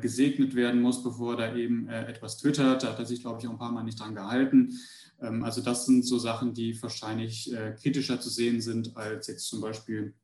gesegnet 0.00 0.54
werden 0.54 0.80
muss, 0.80 1.02
bevor 1.02 1.36
da 1.36 1.54
eben 1.54 1.86
etwas 1.86 2.38
twittert. 2.38 2.82
Da 2.82 2.92
hat 2.92 2.98
er 2.98 3.04
sich, 3.04 3.20
glaube 3.20 3.40
ich, 3.40 3.46
auch 3.46 3.52
ein 3.52 3.58
paar 3.58 3.70
Mal 3.70 3.84
nicht 3.84 4.00
dran 4.00 4.14
gehalten. 4.14 4.72
Ähm, 5.20 5.44
also 5.44 5.60
das 5.60 5.86
sind 5.86 6.04
so 6.04 6.18
Sachen, 6.18 6.54
die 6.54 6.80
wahrscheinlich 6.82 7.52
äh, 7.52 7.76
kritischer 7.80 8.20
zu 8.20 8.30
sehen 8.30 8.60
sind 8.60 8.96
als 8.96 9.26
jetzt 9.26 9.46
zum 9.46 9.60
Beispiel 9.60 10.14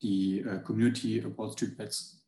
die 0.00 0.40
äh, 0.40 0.60
Community 0.62 1.24
Wall 1.36 1.52
Street 1.52 1.76
Bets. 1.76 2.24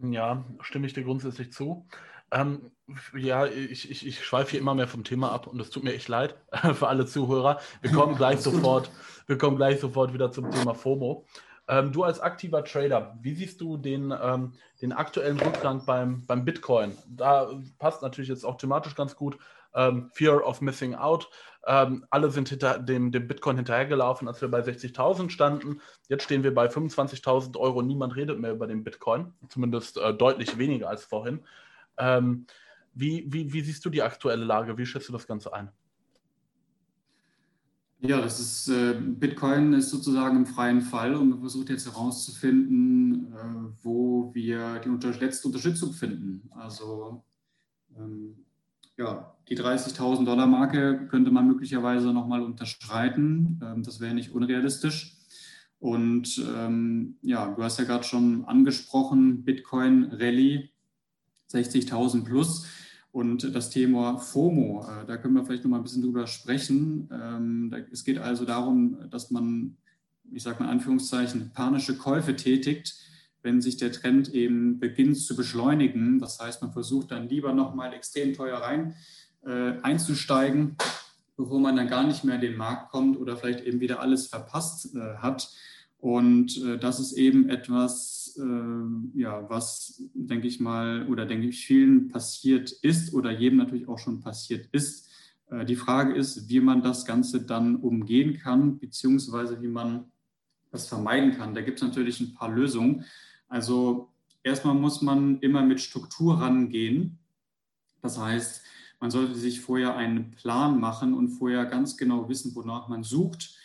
Ja, 0.00 0.44
stimme 0.60 0.86
ich 0.86 0.94
dir 0.94 1.04
grundsätzlich 1.04 1.52
zu. 1.52 1.86
Ähm, 2.32 2.72
ja, 3.14 3.46
ich, 3.46 3.90
ich, 3.90 4.06
ich 4.06 4.24
schweife 4.24 4.52
hier 4.52 4.60
immer 4.60 4.74
mehr 4.74 4.88
vom 4.88 5.04
Thema 5.04 5.32
ab 5.32 5.46
und 5.46 5.60
es 5.60 5.70
tut 5.70 5.84
mir 5.84 5.92
echt 5.92 6.08
leid 6.08 6.34
für 6.74 6.88
alle 6.88 7.04
Zuhörer. 7.04 7.60
Wir 7.82 7.92
kommen 7.92 8.16
gleich 8.16 8.40
sofort, 8.40 8.90
wir 9.26 9.36
kommen 9.36 9.56
gleich 9.56 9.80
sofort 9.80 10.14
wieder 10.14 10.32
zum 10.32 10.50
Thema 10.50 10.74
FOMO. 10.74 11.26
Ähm, 11.68 11.92
du 11.92 12.02
als 12.02 12.20
aktiver 12.20 12.64
Trader, 12.64 13.16
wie 13.20 13.34
siehst 13.34 13.60
du 13.60 13.76
den, 13.76 14.12
ähm, 14.20 14.54
den 14.80 14.92
aktuellen 14.92 15.38
Rückgang 15.38 15.84
beim, 15.84 16.26
beim 16.26 16.44
Bitcoin? 16.44 16.96
Da 17.06 17.50
passt 17.78 18.02
natürlich 18.02 18.30
jetzt 18.30 18.44
auch 18.44 18.56
thematisch 18.56 18.94
ganz 18.94 19.14
gut. 19.14 19.38
Ähm, 19.74 20.10
Fear 20.12 20.46
of 20.46 20.60
Missing 20.60 20.94
Out. 20.94 21.28
Ähm, 21.66 22.04
alle 22.10 22.30
sind 22.30 22.48
hinter 22.48 22.78
dem, 22.78 23.12
dem 23.12 23.28
Bitcoin 23.28 23.56
hinterhergelaufen, 23.56 24.26
als 24.26 24.40
wir 24.40 24.50
bei 24.50 24.60
60.000 24.60 25.30
standen. 25.30 25.80
Jetzt 26.08 26.24
stehen 26.24 26.42
wir 26.42 26.54
bei 26.54 26.66
25.000 26.66 27.56
Euro. 27.58 27.82
Niemand 27.82 28.16
redet 28.16 28.40
mehr 28.40 28.52
über 28.52 28.66
den 28.66 28.84
Bitcoin, 28.84 29.32
zumindest 29.48 29.98
äh, 29.98 30.12
deutlich 30.12 30.58
weniger 30.58 30.88
als 30.88 31.04
vorhin. 31.04 31.44
Ähm, 31.98 32.46
wie, 32.94 33.24
wie, 33.28 33.52
wie 33.52 33.60
siehst 33.62 33.84
du 33.84 33.90
die 33.90 34.02
aktuelle 34.02 34.44
Lage? 34.44 34.76
Wie 34.76 34.86
schätzt 34.86 35.08
du 35.08 35.12
das 35.12 35.26
Ganze 35.26 35.52
ein? 35.52 35.70
Ja, 38.04 38.20
das 38.20 38.40
ist 38.40 38.68
äh, 38.68 38.94
Bitcoin 39.00 39.74
ist 39.74 39.90
sozusagen 39.90 40.36
im 40.38 40.46
freien 40.46 40.80
Fall 40.80 41.14
und 41.14 41.30
man 41.30 41.38
versucht 41.38 41.70
jetzt 41.70 41.86
herauszufinden, 41.86 43.32
äh, 43.32 43.84
wo 43.84 44.34
wir 44.34 44.80
die 44.80 44.88
unter 44.88 45.12
letzte 45.12 45.46
Unterstützung 45.46 45.92
finden. 45.92 46.50
Also 46.50 47.22
ähm, 47.96 48.44
ja, 48.96 49.36
die 49.48 49.56
30.000 49.56 50.24
Dollar 50.24 50.48
Marke 50.48 51.06
könnte 51.06 51.30
man 51.30 51.46
möglicherweise 51.46 52.12
nochmal 52.12 52.42
unterschreiten. 52.42 53.60
Ähm, 53.62 53.84
das 53.84 54.00
wäre 54.00 54.14
nicht 54.14 54.32
unrealistisch. 54.32 55.16
Und 55.78 56.44
ähm, 56.56 57.18
ja, 57.22 57.54
du 57.54 57.62
hast 57.62 57.78
ja 57.78 57.84
gerade 57.84 58.04
schon 58.04 58.44
angesprochen, 58.46 59.44
Bitcoin 59.44 60.04
Rallye 60.12 60.71
60.000 61.52 62.24
plus. 62.24 62.66
Und 63.12 63.54
das 63.54 63.68
Thema 63.68 64.16
FOMO, 64.16 64.86
äh, 64.88 65.06
da 65.06 65.18
können 65.18 65.34
wir 65.34 65.44
vielleicht 65.44 65.64
noch 65.64 65.70
mal 65.70 65.76
ein 65.76 65.82
bisschen 65.82 66.02
drüber 66.02 66.26
sprechen. 66.26 67.10
Ähm, 67.12 67.74
es 67.92 68.04
geht 68.04 68.18
also 68.18 68.46
darum, 68.46 68.96
dass 69.10 69.30
man, 69.30 69.76
ich 70.32 70.42
sage 70.42 70.60
mal 70.60 70.66
in 70.66 70.78
Anführungszeichen, 70.78 71.50
panische 71.52 71.98
Käufe 71.98 72.36
tätigt, 72.36 72.96
wenn 73.42 73.60
sich 73.60 73.76
der 73.76 73.92
Trend 73.92 74.32
eben 74.32 74.80
beginnt 74.80 75.18
zu 75.18 75.36
beschleunigen. 75.36 76.20
Das 76.20 76.40
heißt, 76.40 76.62
man 76.62 76.72
versucht 76.72 77.10
dann 77.10 77.28
lieber 77.28 77.52
noch 77.52 77.74
mal 77.74 77.92
extrem 77.92 78.32
teuer 78.32 78.58
rein 78.58 78.94
äh, 79.44 79.74
einzusteigen, 79.82 80.76
bevor 81.36 81.60
man 81.60 81.76
dann 81.76 81.88
gar 81.88 82.06
nicht 82.06 82.24
mehr 82.24 82.36
in 82.36 82.40
den 82.40 82.56
Markt 82.56 82.90
kommt 82.90 83.18
oder 83.18 83.36
vielleicht 83.36 83.64
eben 83.64 83.80
wieder 83.80 84.00
alles 84.00 84.28
verpasst 84.28 84.94
äh, 84.94 85.16
hat. 85.16 85.50
Und 85.98 86.56
äh, 86.64 86.78
das 86.78 86.98
ist 86.98 87.12
eben 87.12 87.48
etwas, 87.48 88.21
äh, 88.38 89.18
ja, 89.20 89.48
was, 89.48 90.02
denke 90.14 90.46
ich 90.46 90.60
mal, 90.60 91.06
oder 91.08 91.26
denke 91.26 91.48
ich 91.48 91.64
vielen 91.64 92.08
passiert 92.08 92.70
ist 92.70 93.14
oder 93.14 93.30
jedem 93.30 93.58
natürlich 93.58 93.88
auch 93.88 93.98
schon 93.98 94.20
passiert 94.20 94.68
ist. 94.72 95.08
Äh, 95.50 95.64
die 95.64 95.76
Frage 95.76 96.14
ist, 96.14 96.48
wie 96.48 96.60
man 96.60 96.82
das 96.82 97.04
Ganze 97.04 97.42
dann 97.42 97.76
umgehen 97.76 98.38
kann, 98.38 98.78
beziehungsweise 98.78 99.62
wie 99.62 99.68
man 99.68 100.10
das 100.70 100.88
vermeiden 100.88 101.36
kann. 101.36 101.54
Da 101.54 101.60
gibt 101.60 101.78
es 101.78 101.86
natürlich 101.86 102.20
ein 102.20 102.34
paar 102.34 102.50
Lösungen. 102.50 103.04
Also 103.48 104.10
erstmal 104.42 104.74
muss 104.74 105.02
man 105.02 105.38
immer 105.40 105.62
mit 105.62 105.80
Struktur 105.80 106.40
rangehen. 106.40 107.18
Das 108.00 108.18
heißt, 108.18 108.62
man 109.00 109.10
sollte 109.10 109.34
sich 109.34 109.60
vorher 109.60 109.96
einen 109.96 110.30
Plan 110.30 110.80
machen 110.80 111.14
und 111.14 111.28
vorher 111.28 111.66
ganz 111.66 111.96
genau 111.96 112.28
wissen, 112.28 112.54
wonach 112.54 112.88
man 112.88 113.04
sucht. 113.04 113.56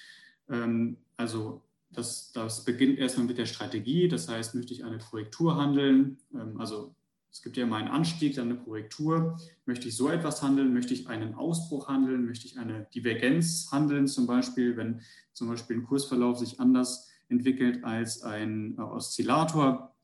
Ähm, 0.50 0.98
also 1.16 1.62
das, 1.90 2.32
das 2.34 2.66
beginnt 2.66 3.00
erstmal 3.00 3.28
mit 3.28 3.38
der 3.38 3.46
Strategie, 3.46 4.08
das 4.08 4.28
heißt, 4.28 4.56
möchte 4.56 4.74
ich 4.74 4.84
eine 4.84 4.98
Korrektur 4.98 5.56
handeln, 5.56 6.18
ähm, 6.34 6.60
also 6.60 6.96
es 7.38 7.44
gibt 7.44 7.56
ja 7.56 7.66
immer 7.66 7.76
einen 7.76 7.90
Anstieg, 7.90 8.36
dann 8.36 8.50
eine 8.50 8.60
Korrektur. 8.60 9.38
Möchte 9.66 9.88
ich 9.88 9.96
so 9.96 10.10
etwas 10.10 10.42
handeln? 10.42 10.74
Möchte 10.74 10.96
ich 10.96 11.08
einen 11.08 11.36
Ausbruch 11.36 11.88
handeln? 11.88 12.26
Möchte 12.26 12.48
ich 12.48 12.58
eine 12.58 12.88
Divergenz 12.96 13.72
handeln? 13.72 14.08
Zum 14.08 14.26
Beispiel, 14.26 14.76
wenn 14.76 15.02
zum 15.34 15.48
Beispiel 15.48 15.78
ein 15.78 15.84
Kursverlauf 15.84 16.40
sich 16.40 16.60
anders 16.60 17.12
entwickelt 17.30 17.84
als 17.84 18.24
ein 18.24 18.76
äh, 18.80 18.82
Oszillator, 18.82 19.96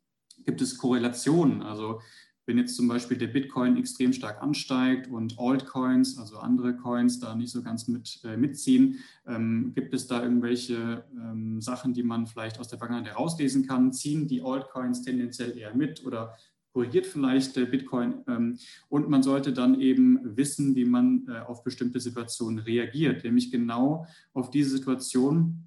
gibt 0.45 0.61
es 0.61 0.77
Korrelationen. 0.77 1.63
Also 1.63 2.01
wenn 2.45 2.57
jetzt 2.57 2.75
zum 2.75 2.87
Beispiel 2.87 3.17
der 3.17 3.27
Bitcoin 3.27 3.77
extrem 3.77 4.11
stark 4.11 4.41
ansteigt 4.41 5.09
und 5.09 5.39
Altcoins, 5.39 6.17
also 6.17 6.39
andere 6.39 6.75
Coins, 6.75 7.19
da 7.19 7.35
nicht 7.35 7.51
so 7.51 7.61
ganz 7.61 7.87
mit, 7.87 8.19
äh, 8.23 8.35
mitziehen, 8.35 8.99
ähm, 9.25 9.71
gibt 9.73 9.93
es 9.93 10.07
da 10.07 10.21
irgendwelche 10.21 11.05
ähm, 11.15 11.61
Sachen, 11.61 11.93
die 11.93 12.03
man 12.03 12.27
vielleicht 12.27 12.59
aus 12.59 12.67
der 12.67 12.79
Vergangenheit 12.79 13.13
herauslesen 13.13 13.65
kann? 13.65 13.93
Ziehen 13.93 14.27
die 14.27 14.41
Altcoins 14.41 15.03
tendenziell 15.03 15.57
eher 15.57 15.73
mit 15.73 16.05
oder 16.05 16.35
korrigiert 16.73 17.05
vielleicht 17.05 17.55
der 17.55 17.65
Bitcoin? 17.65 18.23
Ähm, 18.27 18.57
und 18.89 19.09
man 19.09 19.23
sollte 19.23 19.53
dann 19.53 19.79
eben 19.79 20.19
wissen, 20.35 20.75
wie 20.75 20.85
man 20.85 21.25
äh, 21.29 21.39
auf 21.39 21.63
bestimmte 21.63 22.01
Situationen 22.01 22.59
reagiert, 22.59 23.23
nämlich 23.23 23.51
genau 23.51 24.05
auf 24.33 24.51
diese 24.51 24.71
Situation, 24.71 25.63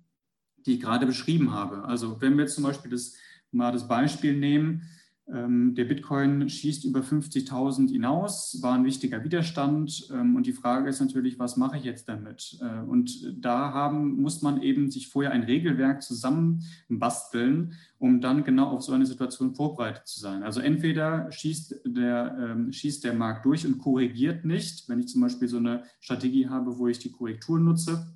die 0.67 0.75
ich 0.75 0.81
gerade 0.81 1.07
beschrieben 1.07 1.53
habe. 1.53 1.85
Also 1.85 2.21
wenn 2.21 2.37
wir 2.37 2.45
jetzt 2.45 2.57
zum 2.57 2.65
Beispiel 2.65 2.91
das, 2.91 3.15
mal 3.51 3.73
das 3.73 3.89
Beispiel 3.89 4.37
nehmen, 4.37 4.83
der 5.29 5.85
Bitcoin 5.85 6.49
schießt 6.49 6.85
über 6.85 7.01
50.000 7.01 7.91
hinaus, 7.91 8.62
war 8.62 8.75
ein 8.75 8.85
wichtiger 8.85 9.25
Widerstand. 9.25 10.09
Ähm, 10.12 10.37
und 10.37 10.47
die 10.47 10.53
Frage 10.53 10.89
ist 10.89 11.01
natürlich, 11.01 11.37
was 11.41 11.57
mache 11.57 11.77
ich 11.77 11.83
jetzt 11.83 12.09
damit? 12.09 12.57
Äh, 12.61 12.87
und 12.87 13.35
da 13.37 13.73
haben, 13.73 14.21
muss 14.23 14.43
man 14.43 14.62
eben 14.62 14.89
sich 14.89 15.09
vorher 15.09 15.33
ein 15.33 15.43
Regelwerk 15.43 16.05
zusammenbasteln, 16.05 17.75
um 17.99 18.21
dann 18.21 18.45
genau 18.45 18.69
auf 18.69 18.83
so 18.83 18.93
eine 18.93 19.05
Situation 19.05 19.57
vorbereitet 19.57 20.07
zu 20.07 20.21
sein. 20.21 20.45
Also 20.45 20.61
entweder 20.61 21.33
schießt 21.33 21.81
der, 21.87 22.37
ähm, 22.39 22.73
schießt 22.73 23.03
der 23.03 23.15
Markt 23.15 23.47
durch 23.47 23.67
und 23.67 23.79
korrigiert 23.79 24.45
nicht, 24.45 24.89
wenn 24.89 25.01
ich 25.01 25.09
zum 25.09 25.23
Beispiel 25.23 25.49
so 25.49 25.57
eine 25.57 25.83
Strategie 25.99 26.49
habe, 26.49 26.79
wo 26.79 26.87
ich 26.87 27.01
die 27.01 27.11
Korrektur 27.11 27.59
nutze. 27.59 28.07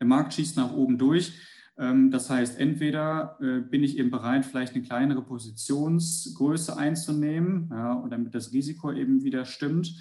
Der 0.00 0.06
Markt 0.06 0.32
schießt 0.32 0.56
nach 0.56 0.72
oben 0.72 0.96
durch 0.96 1.32
ähm, 1.32 1.48
das 2.10 2.28
heißt, 2.28 2.58
entweder 2.58 3.38
äh, 3.40 3.60
bin 3.60 3.84
ich 3.84 3.98
eben 3.98 4.10
bereit, 4.10 4.44
vielleicht 4.44 4.74
eine 4.74 4.82
kleinere 4.82 5.22
Positionsgröße 5.22 6.76
einzunehmen, 6.76 7.68
ja, 7.70 8.04
damit 8.10 8.34
das 8.34 8.52
Risiko 8.52 8.90
eben 8.90 9.22
wieder 9.22 9.44
stimmt, 9.44 9.94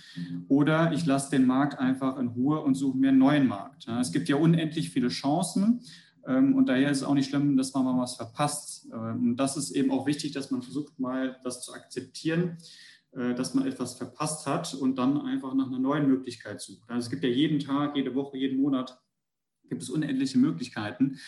oder 0.48 0.92
ich 0.92 1.06
lasse 1.06 1.30
den 1.30 1.46
Markt 1.46 1.78
einfach 1.78 2.18
in 2.18 2.30
Ruhe 2.30 2.62
und 2.62 2.74
suche 2.74 2.98
mir 2.98 3.10
einen 3.10 3.20
neuen 3.20 3.48
Markt. 3.48 3.86
Ja, 3.86 4.02
es 4.02 4.12
gibt 4.12 4.28
ja 4.28 4.38
unendlich 4.38 4.90
viele 4.90 5.10
Chancen 5.10 5.82
ähm, 6.26 6.56
und 6.56 6.68
daher 6.68 6.90
ist 6.90 6.98
es 6.98 7.04
auch 7.04 7.14
nicht 7.14 7.30
schlimm, 7.30 7.56
dass 7.58 7.76
man 7.76 7.86
mal 7.86 8.02
was 8.02 8.16
verpasst. 8.16 8.88
Ähm, 8.92 9.36
das 9.38 9.56
ist 9.56 9.70
eben 9.70 9.92
auch 9.92 10.08
wichtig, 10.08 10.32
dass 10.32 10.50
man 10.50 10.64
versucht, 10.64 11.00
mal 11.00 11.38
das 11.44 11.64
zu 11.64 11.74
akzeptieren 11.74 12.58
äh, 13.12 13.36
dass 13.36 13.54
man 13.54 13.68
etwas 13.68 13.96
verpasst 13.96 14.48
hat 14.48 14.74
und 14.74 14.98
dann 14.98 15.22
einfach 15.22 15.54
nach 15.54 15.68
einer 15.68 15.80
neuen 15.80 16.08
Möglichkeit 16.08 16.60
sucht. 16.60 16.90
Also 16.90 17.06
es 17.06 17.10
gibt 17.12 17.24
ja 17.24 17.30
jeden 17.30 17.60
Tag, 17.60 17.96
jede 17.96 18.16
Woche, 18.16 18.38
jeden 18.38 18.60
Monat 18.60 19.00
gibt 19.70 19.82
es 19.82 19.90
unendliche 19.90 20.38
Möglichkeiten. 20.38 21.20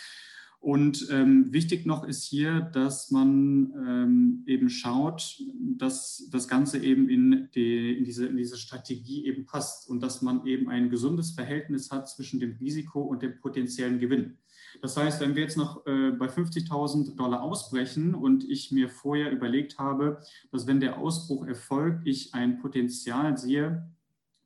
Und 0.60 1.08
ähm, 1.10 1.54
wichtig 1.54 1.86
noch 1.86 2.04
ist 2.04 2.26
hier, 2.26 2.60
dass 2.60 3.12
man 3.12 3.72
ähm, 3.88 4.44
eben 4.46 4.70
schaut, 4.70 5.42
dass 5.78 6.28
das 6.32 6.50
Ganze 6.50 6.80
eben 6.80 7.08
in, 7.08 7.48
die, 7.56 7.98
in, 7.98 8.04
diese, 8.04 8.28
in 8.28 8.36
diese 8.36 8.58
Strategie 8.58 9.26
eben 9.26 9.46
passt 9.46 9.90
und 9.90 10.02
dass 10.02 10.22
man 10.22 10.46
eben 10.46 10.70
ein 10.70 10.90
gesundes 10.90 11.32
Verhältnis 11.32 11.92
hat 11.92 12.10
zwischen 12.10 12.42
dem 12.42 12.58
Risiko 12.60 13.02
und 13.02 13.22
dem 13.22 13.40
potenziellen 13.40 14.00
Gewinn. 14.00 14.38
Das 14.82 14.98
heißt, 14.98 15.22
wenn 15.22 15.36
wir 15.36 15.44
jetzt 15.44 15.58
noch 15.58 15.86
äh, 15.88 16.12
bei 16.12 16.28
50.000 16.28 17.16
Dollar 17.16 17.42
ausbrechen 17.42 18.14
und 18.14 18.44
ich 18.44 18.72
mir 18.72 18.90
vorher 18.90 19.32
überlegt 19.32 19.80
habe, 19.80 20.22
dass 20.52 20.68
wenn 20.68 20.82
der 20.82 20.98
Ausbruch 20.98 21.48
erfolgt, 21.48 22.06
ich 22.06 22.34
ein 22.34 22.60
Potenzial 22.60 23.38
sehe 23.38 23.90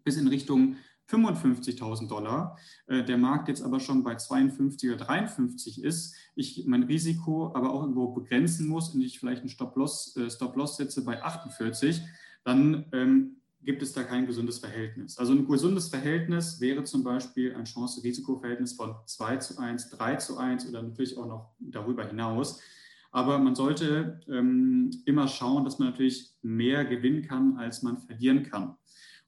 bis 0.03 0.17
in 0.17 0.27
Richtung 0.27 0.75
55.000 1.09 2.07
Dollar, 2.07 2.57
äh, 2.87 3.03
der 3.03 3.17
Markt 3.17 3.47
jetzt 3.47 3.61
aber 3.61 3.79
schon 3.79 4.03
bei 4.03 4.15
52 4.15 4.89
oder 4.89 5.05
53 5.05 5.83
ist, 5.83 6.15
ich 6.35 6.65
mein 6.65 6.83
Risiko 6.83 7.51
aber 7.53 7.73
auch 7.73 7.81
irgendwo 7.81 8.13
begrenzen 8.13 8.67
muss 8.67 8.93
und 8.93 9.01
ich 9.01 9.19
vielleicht 9.19 9.41
einen 9.41 9.49
Stop-Loss 9.49 10.15
äh, 10.17 10.29
Stop 10.29 10.55
setze 10.67 11.03
bei 11.03 11.21
48, 11.21 12.01
dann 12.43 12.85
ähm, 12.91 13.37
gibt 13.63 13.81
es 13.81 13.93
da 13.93 14.03
kein 14.03 14.25
gesundes 14.25 14.59
Verhältnis. 14.59 15.17
Also 15.17 15.33
ein 15.33 15.47
gesundes 15.47 15.87
Verhältnis 15.87 16.59
wäre 16.59 16.83
zum 16.83 17.03
Beispiel 17.03 17.55
ein 17.55 17.65
Chance-Risiko-Verhältnis 17.65 18.73
von 18.73 18.95
2 19.05 19.37
zu 19.37 19.57
1, 19.57 19.89
3 19.91 20.15
zu 20.17 20.37
1 20.37 20.67
oder 20.67 20.81
natürlich 20.81 21.17
auch 21.17 21.27
noch 21.27 21.51
darüber 21.59 22.05
hinaus. 22.05 22.59
Aber 23.11 23.37
man 23.37 23.55
sollte 23.55 24.19
ähm, 24.27 24.89
immer 25.05 25.27
schauen, 25.27 25.63
dass 25.63 25.79
man 25.79 25.89
natürlich 25.89 26.33
mehr 26.41 26.83
gewinnen 26.83 27.21
kann, 27.21 27.57
als 27.57 27.83
man 27.83 27.99
verlieren 27.99 28.43
kann. 28.43 28.75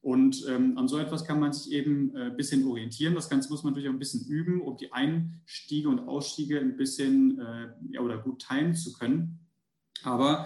Und 0.06 0.46
ähm, 0.48 0.78
an 0.78 0.88
so 0.88 1.00
etwas 1.00 1.26
kann 1.26 1.39
man 1.39 1.52
sich 1.52 1.72
eben 1.72 2.15
äh, 2.15 2.26
ein 2.26 2.38
bisschen 2.38 2.68
orientieren. 2.68 3.15
Das 3.15 3.28
Ganze 3.28 3.50
muss 3.50 3.63
man 3.63 3.74
natürlich 3.74 3.89
auch 3.89 3.94
ein 3.94 3.98
bisschen 3.98 4.24
üben, 4.28 4.62
um 4.62 4.78
die 4.78 4.94
Einstiege 4.94 5.89
und 5.89 6.08
Ausstiege 6.08 6.60
ein 6.60 6.78
bisschen 6.78 7.39
äh, 7.39 7.70
ja, 7.89 8.02
oder 8.02 8.20
gut 8.20 8.39
teilen 8.39 8.76
zu 8.76 8.94
können. 8.94 9.39
Aber 10.04 10.46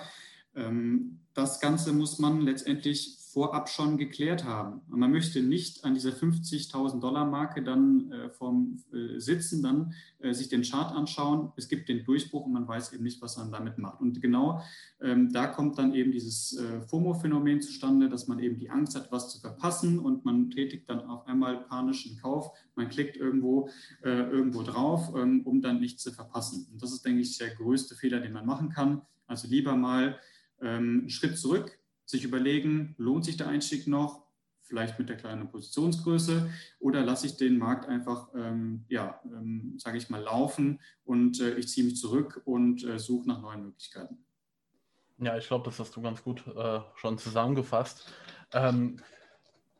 ähm, 0.56 1.20
das 1.34 1.60
Ganze 1.60 1.92
muss 1.92 2.20
man 2.20 2.40
letztendlich 2.40 3.19
vorab 3.40 3.70
schon 3.70 3.98
geklärt 3.98 4.44
haben. 4.44 4.82
Und 4.92 5.00
man 5.00 5.12
möchte 5.12 5.42
nicht 5.42 5.86
an 5.86 5.94
dieser 5.94 6.10
50.000 6.10 7.00
Dollar 7.00 7.24
Marke 7.24 7.64
dann 7.64 8.12
äh, 8.12 8.30
vom 8.32 8.84
äh, 8.92 9.18
Sitzen, 9.18 9.64
dann 9.64 9.94
äh, 10.20 10.34
sich 10.34 10.50
den 10.50 10.64
Chart 10.64 10.94
anschauen. 10.94 11.54
Es 11.56 11.70
gibt 11.70 11.88
den 11.88 12.04
Durchbruch 12.04 12.46
und 12.46 12.52
man 12.52 12.68
weiß 12.68 12.92
eben 12.92 13.06
nicht, 13.06 13.22
was 13.22 13.38
man 13.38 13.50
damit 13.50 13.78
macht. 13.78 14.02
Und 14.02 14.22
genau 14.22 14.62
ähm, 15.00 15.32
da 15.32 15.48
kommt 15.48 15.78
dann 15.80 15.94
eben 15.94 16.12
dieses 16.12 16.58
äh, 16.58 16.82
FOMO-Phänomen 16.82 17.62
zustande, 17.62 18.10
dass 18.10 18.28
man 18.28 18.40
eben 18.40 18.60
die 18.60 18.70
Angst 18.70 18.98
hat, 18.98 19.10
was 19.10 19.32
zu 19.32 19.40
verpassen 19.40 20.00
und 20.00 20.26
man 20.26 20.50
tätigt 20.50 20.90
dann 20.90 21.00
auf 21.06 21.26
einmal 21.26 21.64
panischen 21.64 22.18
Kauf. 22.18 22.52
Man 22.76 22.90
klickt 22.90 23.16
irgendwo, 23.16 23.70
äh, 24.04 24.10
irgendwo 24.10 24.64
drauf, 24.64 25.14
ähm, 25.16 25.44
um 25.46 25.62
dann 25.62 25.80
nichts 25.80 26.04
zu 26.04 26.12
verpassen. 26.12 26.68
Und 26.74 26.84
das 26.84 26.92
ist, 26.92 27.06
denke 27.06 27.22
ich, 27.22 27.38
der 27.38 27.56
größte 27.56 27.96
Fehler, 27.96 28.20
den 28.20 28.34
man 28.34 28.46
machen 28.46 28.68
kann. 28.68 29.02
Also 29.28 29.48
lieber 29.48 29.78
mal 29.78 30.20
ähm, 30.62 31.00
einen 31.00 31.10
Schritt 31.10 31.38
zurück, 31.38 31.79
sich 32.10 32.24
überlegen, 32.24 32.96
lohnt 32.98 33.24
sich 33.24 33.38
der 33.38 33.48
Einstieg 33.48 33.86
noch, 33.86 34.26
vielleicht 34.64 34.98
mit 34.98 35.10
der 35.10 35.18
kleinen 35.18 35.48
Positionsgröße, 35.48 36.50
oder 36.80 37.04
lasse 37.06 37.28
ich 37.28 37.38
den 37.38 37.60
Markt 37.60 37.88
einfach, 37.88 38.30
ähm, 38.36 38.84
ja, 38.90 39.22
ähm, 39.26 39.76
sage 39.78 39.98
ich 40.00 40.10
mal, 40.10 40.22
laufen 40.22 40.80
und 41.06 41.40
äh, 41.40 41.54
ich 41.56 41.68
ziehe 41.68 41.86
mich 41.86 41.98
zurück 41.98 42.42
und 42.46 42.84
äh, 42.84 42.98
suche 42.98 43.28
nach 43.28 43.42
neuen 43.42 43.64
Möglichkeiten. 43.64 44.18
Ja, 45.20 45.38
ich 45.38 45.48
glaube, 45.48 45.66
das 45.66 45.80
hast 45.80 45.96
du 45.96 46.02
ganz 46.02 46.24
gut 46.24 46.48
äh, 46.48 46.80
schon 46.96 47.20
zusammengefasst. 47.20 48.12
Ähm, 48.54 49.02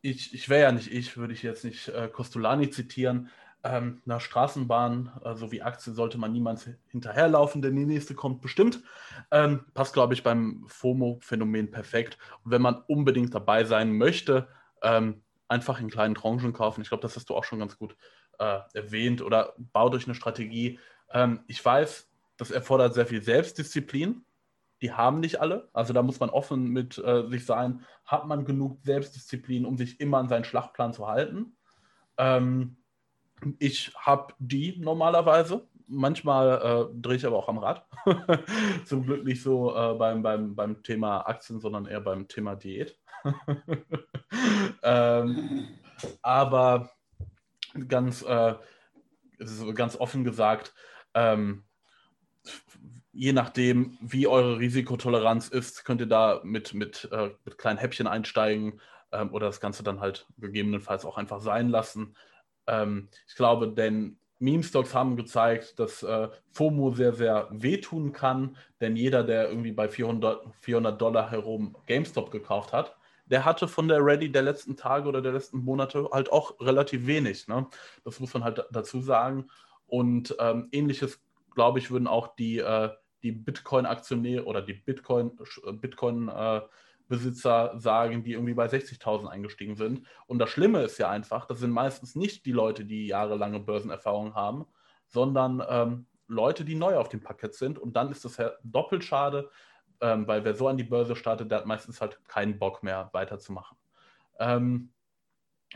ich 0.00 0.32
ich 0.32 0.48
wäre 0.48 0.62
ja 0.62 0.72
nicht 0.72 0.92
ich, 0.92 1.16
würde 1.16 1.32
ich 1.32 1.42
jetzt 1.42 1.64
nicht 1.64 1.88
äh, 1.88 2.08
Costolani 2.08 2.70
zitieren, 2.70 3.28
ähm, 3.62 4.00
einer 4.06 4.20
Straßenbahn 4.20 5.12
äh, 5.24 5.34
sowie 5.34 5.62
Aktien 5.62 5.94
sollte 5.94 6.18
man 6.18 6.32
niemals 6.32 6.68
hinterherlaufen, 6.88 7.62
denn 7.62 7.76
die 7.76 7.84
nächste 7.84 8.14
kommt 8.14 8.40
bestimmt. 8.40 8.82
Ähm, 9.30 9.64
passt, 9.74 9.92
glaube 9.92 10.14
ich, 10.14 10.22
beim 10.22 10.64
FOMO-Phänomen 10.66 11.70
perfekt. 11.70 12.18
Und 12.44 12.52
wenn 12.52 12.62
man 12.62 12.82
unbedingt 12.86 13.34
dabei 13.34 13.64
sein 13.64 13.92
möchte, 13.92 14.48
ähm, 14.82 15.22
einfach 15.48 15.80
in 15.80 15.90
kleinen 15.90 16.14
Tranchen 16.14 16.52
kaufen. 16.52 16.80
Ich 16.80 16.88
glaube, 16.88 17.02
das 17.02 17.16
hast 17.16 17.28
du 17.28 17.34
auch 17.34 17.44
schon 17.44 17.58
ganz 17.58 17.76
gut 17.76 17.96
äh, 18.38 18.60
erwähnt. 18.72 19.20
Oder 19.20 19.54
baut 19.58 19.94
euch 19.94 20.06
eine 20.06 20.14
Strategie. 20.14 20.78
Ähm, 21.12 21.40
ich 21.46 21.62
weiß, 21.62 22.08
das 22.36 22.50
erfordert 22.50 22.94
sehr 22.94 23.06
viel 23.06 23.22
Selbstdisziplin. 23.22 24.24
Die 24.80 24.92
haben 24.92 25.20
nicht 25.20 25.40
alle. 25.40 25.68
Also 25.74 25.92
da 25.92 26.02
muss 26.02 26.20
man 26.20 26.30
offen 26.30 26.68
mit 26.68 26.96
äh, 26.98 27.28
sich 27.28 27.44
sein. 27.44 27.84
Hat 28.06 28.26
man 28.26 28.46
genug 28.46 28.78
Selbstdisziplin, 28.82 29.66
um 29.66 29.76
sich 29.76 30.00
immer 30.00 30.18
an 30.18 30.28
seinen 30.28 30.44
Schlachtplan 30.44 30.94
zu 30.94 31.06
halten? 31.06 31.56
Ähm, 32.16 32.76
ich 33.58 33.92
habe 33.96 34.34
die 34.38 34.76
normalerweise. 34.78 35.66
Manchmal 35.86 36.90
äh, 36.92 37.00
drehe 37.00 37.16
ich 37.16 37.26
aber 37.26 37.36
auch 37.36 37.48
am 37.48 37.58
Rad. 37.58 37.84
Zum 38.84 39.04
Glück 39.04 39.24
nicht 39.24 39.42
so 39.42 39.74
äh, 39.74 39.94
beim, 39.94 40.22
beim, 40.22 40.54
beim 40.54 40.82
Thema 40.82 41.20
Aktien, 41.22 41.60
sondern 41.60 41.86
eher 41.86 42.00
beim 42.00 42.28
Thema 42.28 42.54
Diät. 42.54 42.96
ähm, 44.82 45.68
aber 46.22 46.90
ganz, 47.88 48.22
äh, 48.22 48.54
ganz 49.74 49.96
offen 49.96 50.24
gesagt, 50.24 50.74
ähm, 51.14 51.64
je 53.12 53.32
nachdem, 53.32 53.98
wie 54.00 54.26
eure 54.26 54.58
Risikotoleranz 54.58 55.48
ist, 55.48 55.84
könnt 55.84 56.00
ihr 56.00 56.06
da 56.06 56.40
mit, 56.44 56.74
mit, 56.74 57.08
äh, 57.12 57.30
mit 57.44 57.58
kleinen 57.58 57.78
Häppchen 57.78 58.06
einsteigen 58.06 58.80
ähm, 59.12 59.32
oder 59.32 59.46
das 59.46 59.60
Ganze 59.60 59.82
dann 59.82 60.00
halt 60.00 60.26
gegebenenfalls 60.38 61.04
auch 61.04 61.18
einfach 61.18 61.40
sein 61.40 61.68
lassen. 61.68 62.14
Ähm, 62.66 63.08
ich 63.26 63.34
glaube, 63.34 63.68
denn 63.68 64.18
Meme-Stocks 64.40 64.94
haben 64.94 65.16
gezeigt, 65.16 65.78
dass 65.78 66.02
äh, 66.02 66.28
FOMO 66.50 66.92
sehr, 66.92 67.12
sehr 67.12 67.48
wehtun 67.50 68.12
kann, 68.12 68.56
denn 68.80 68.96
jeder, 68.96 69.22
der 69.22 69.48
irgendwie 69.48 69.72
bei 69.72 69.88
400, 69.88 70.42
400 70.60 71.00
Dollar 71.00 71.30
herum 71.30 71.76
GameStop 71.86 72.30
gekauft 72.30 72.72
hat, 72.72 72.96
der 73.26 73.44
hatte 73.44 73.68
von 73.68 73.86
der 73.86 74.04
Ready 74.04 74.32
der 74.32 74.42
letzten 74.42 74.76
Tage 74.76 75.08
oder 75.08 75.22
der 75.22 75.32
letzten 75.32 75.58
Monate 75.58 76.08
halt 76.10 76.32
auch 76.32 76.58
relativ 76.60 77.06
wenig. 77.06 77.46
Ne? 77.48 77.66
Das 78.02 78.18
muss 78.18 78.34
man 78.34 78.42
halt 78.42 78.64
dazu 78.72 79.00
sagen. 79.00 79.48
Und 79.86 80.34
ähm, 80.40 80.68
ähnliches, 80.72 81.22
glaube 81.54 81.78
ich, 81.78 81.90
würden 81.90 82.08
auch 82.08 82.34
die, 82.34 82.58
äh, 82.58 82.90
die 83.22 83.32
Bitcoin-Aktionäre 83.32 84.44
oder 84.44 84.62
die 84.62 84.74
Bitcoin, 84.74 85.38
Bitcoin 85.80 86.28
äh, 86.28 86.62
Besitzer 87.10 87.72
sagen, 87.76 88.22
die 88.22 88.32
irgendwie 88.32 88.54
bei 88.54 88.66
60.000 88.66 89.26
eingestiegen 89.26 89.74
sind. 89.76 90.06
Und 90.26 90.38
das 90.38 90.48
Schlimme 90.48 90.82
ist 90.82 90.96
ja 90.96 91.10
einfach, 91.10 91.44
das 91.44 91.58
sind 91.58 91.72
meistens 91.72 92.14
nicht 92.14 92.46
die 92.46 92.52
Leute, 92.52 92.84
die 92.84 93.08
jahrelange 93.08 93.58
Börsenerfahrung 93.58 94.34
haben, 94.34 94.64
sondern 95.08 95.62
ähm, 95.68 96.06
Leute, 96.28 96.64
die 96.64 96.76
neu 96.76 96.96
auf 96.96 97.08
dem 97.08 97.20
Parkett 97.20 97.54
sind. 97.54 97.80
Und 97.80 97.96
dann 97.96 98.12
ist 98.12 98.24
das 98.24 98.36
ja 98.36 98.52
doppelt 98.62 99.02
schade, 99.02 99.50
ähm, 100.00 100.26
weil 100.28 100.44
wer 100.44 100.54
so 100.54 100.68
an 100.68 100.76
die 100.76 100.84
Börse 100.84 101.16
startet, 101.16 101.50
der 101.50 101.58
hat 101.58 101.66
meistens 101.66 102.00
halt 102.00 102.24
keinen 102.28 102.60
Bock 102.60 102.84
mehr 102.84 103.10
weiterzumachen. 103.12 103.76
Ähm, 104.38 104.92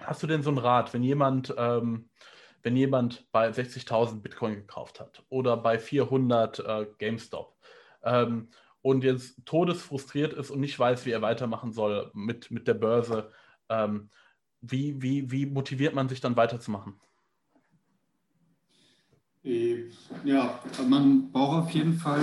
hast 0.01 0.23
du 0.23 0.29
denn 0.29 0.44
so 0.44 0.51
einen 0.51 0.59
Rat, 0.59 0.94
wenn 0.94 1.03
jemand, 1.03 1.53
ähm, 1.59 2.11
wenn 2.62 2.77
jemand 2.77 3.31
bei 3.33 3.49
60.000 3.49 4.23
Bitcoin 4.23 4.55
gekauft 4.55 5.01
hat 5.01 5.25
oder 5.31 5.57
bei 5.57 5.81
400 5.81 6.61
äh, 6.61 6.87
GameStop? 6.97 7.57
Und 8.85 9.03
jetzt 9.03 9.47
todesfrustriert 9.47 10.35
ist 10.35 10.51
und 10.51 10.61
nicht 10.61 10.79
weiß, 10.79 11.07
wie 11.07 11.11
er 11.11 11.23
weitermachen 11.23 11.73
soll 11.73 12.11
mit, 12.12 12.51
mit 12.51 12.68
der 12.68 12.75
Börse, 12.75 13.31
ähm, 13.70 14.11
wie, 14.61 15.01
wie, 15.01 15.31
wie 15.31 15.47
motiviert 15.47 15.94
man 15.94 16.11
sich 16.11 16.20
dann 16.20 16.37
weiterzumachen? 16.37 17.01
Äh, 19.42 19.85
ja, 20.23 20.62
man 20.87 21.33
braucht 21.33 21.64
auf 21.64 21.70
jeden 21.70 21.94
Fall, 21.94 22.23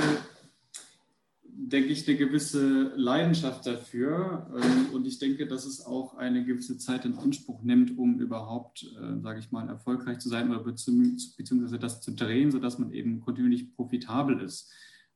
denke 1.43 1.89
ich, 1.89 2.07
eine 2.07 2.15
gewisse 2.15 2.93
Leidenschaft 2.95 3.65
dafür. 3.65 4.45
Ähm, 4.55 4.93
und 4.93 5.07
ich 5.07 5.17
denke, 5.17 5.47
dass 5.47 5.65
es 5.65 5.83
auch 5.83 6.13
eine 6.13 6.45
gewisse 6.45 6.77
Zeit 6.77 7.05
in 7.05 7.17
Anspruch 7.17 7.63
nimmt, 7.63 7.97
um 7.97 8.19
überhaupt, 8.19 8.83
äh, 8.83 9.19
sage 9.19 9.39
ich 9.39 9.51
mal, 9.51 9.67
erfolgreich 9.67 10.19
zu 10.19 10.29
sein 10.29 10.51
oder 10.51 10.63
beziehungsweise 10.63 11.79
das 11.79 12.01
zu 12.01 12.11
drehen, 12.11 12.51
sodass 12.51 12.77
man 12.77 12.93
eben 12.93 13.19
kontinuierlich 13.19 13.73
profitabel 13.73 14.39
ist. 14.41 14.71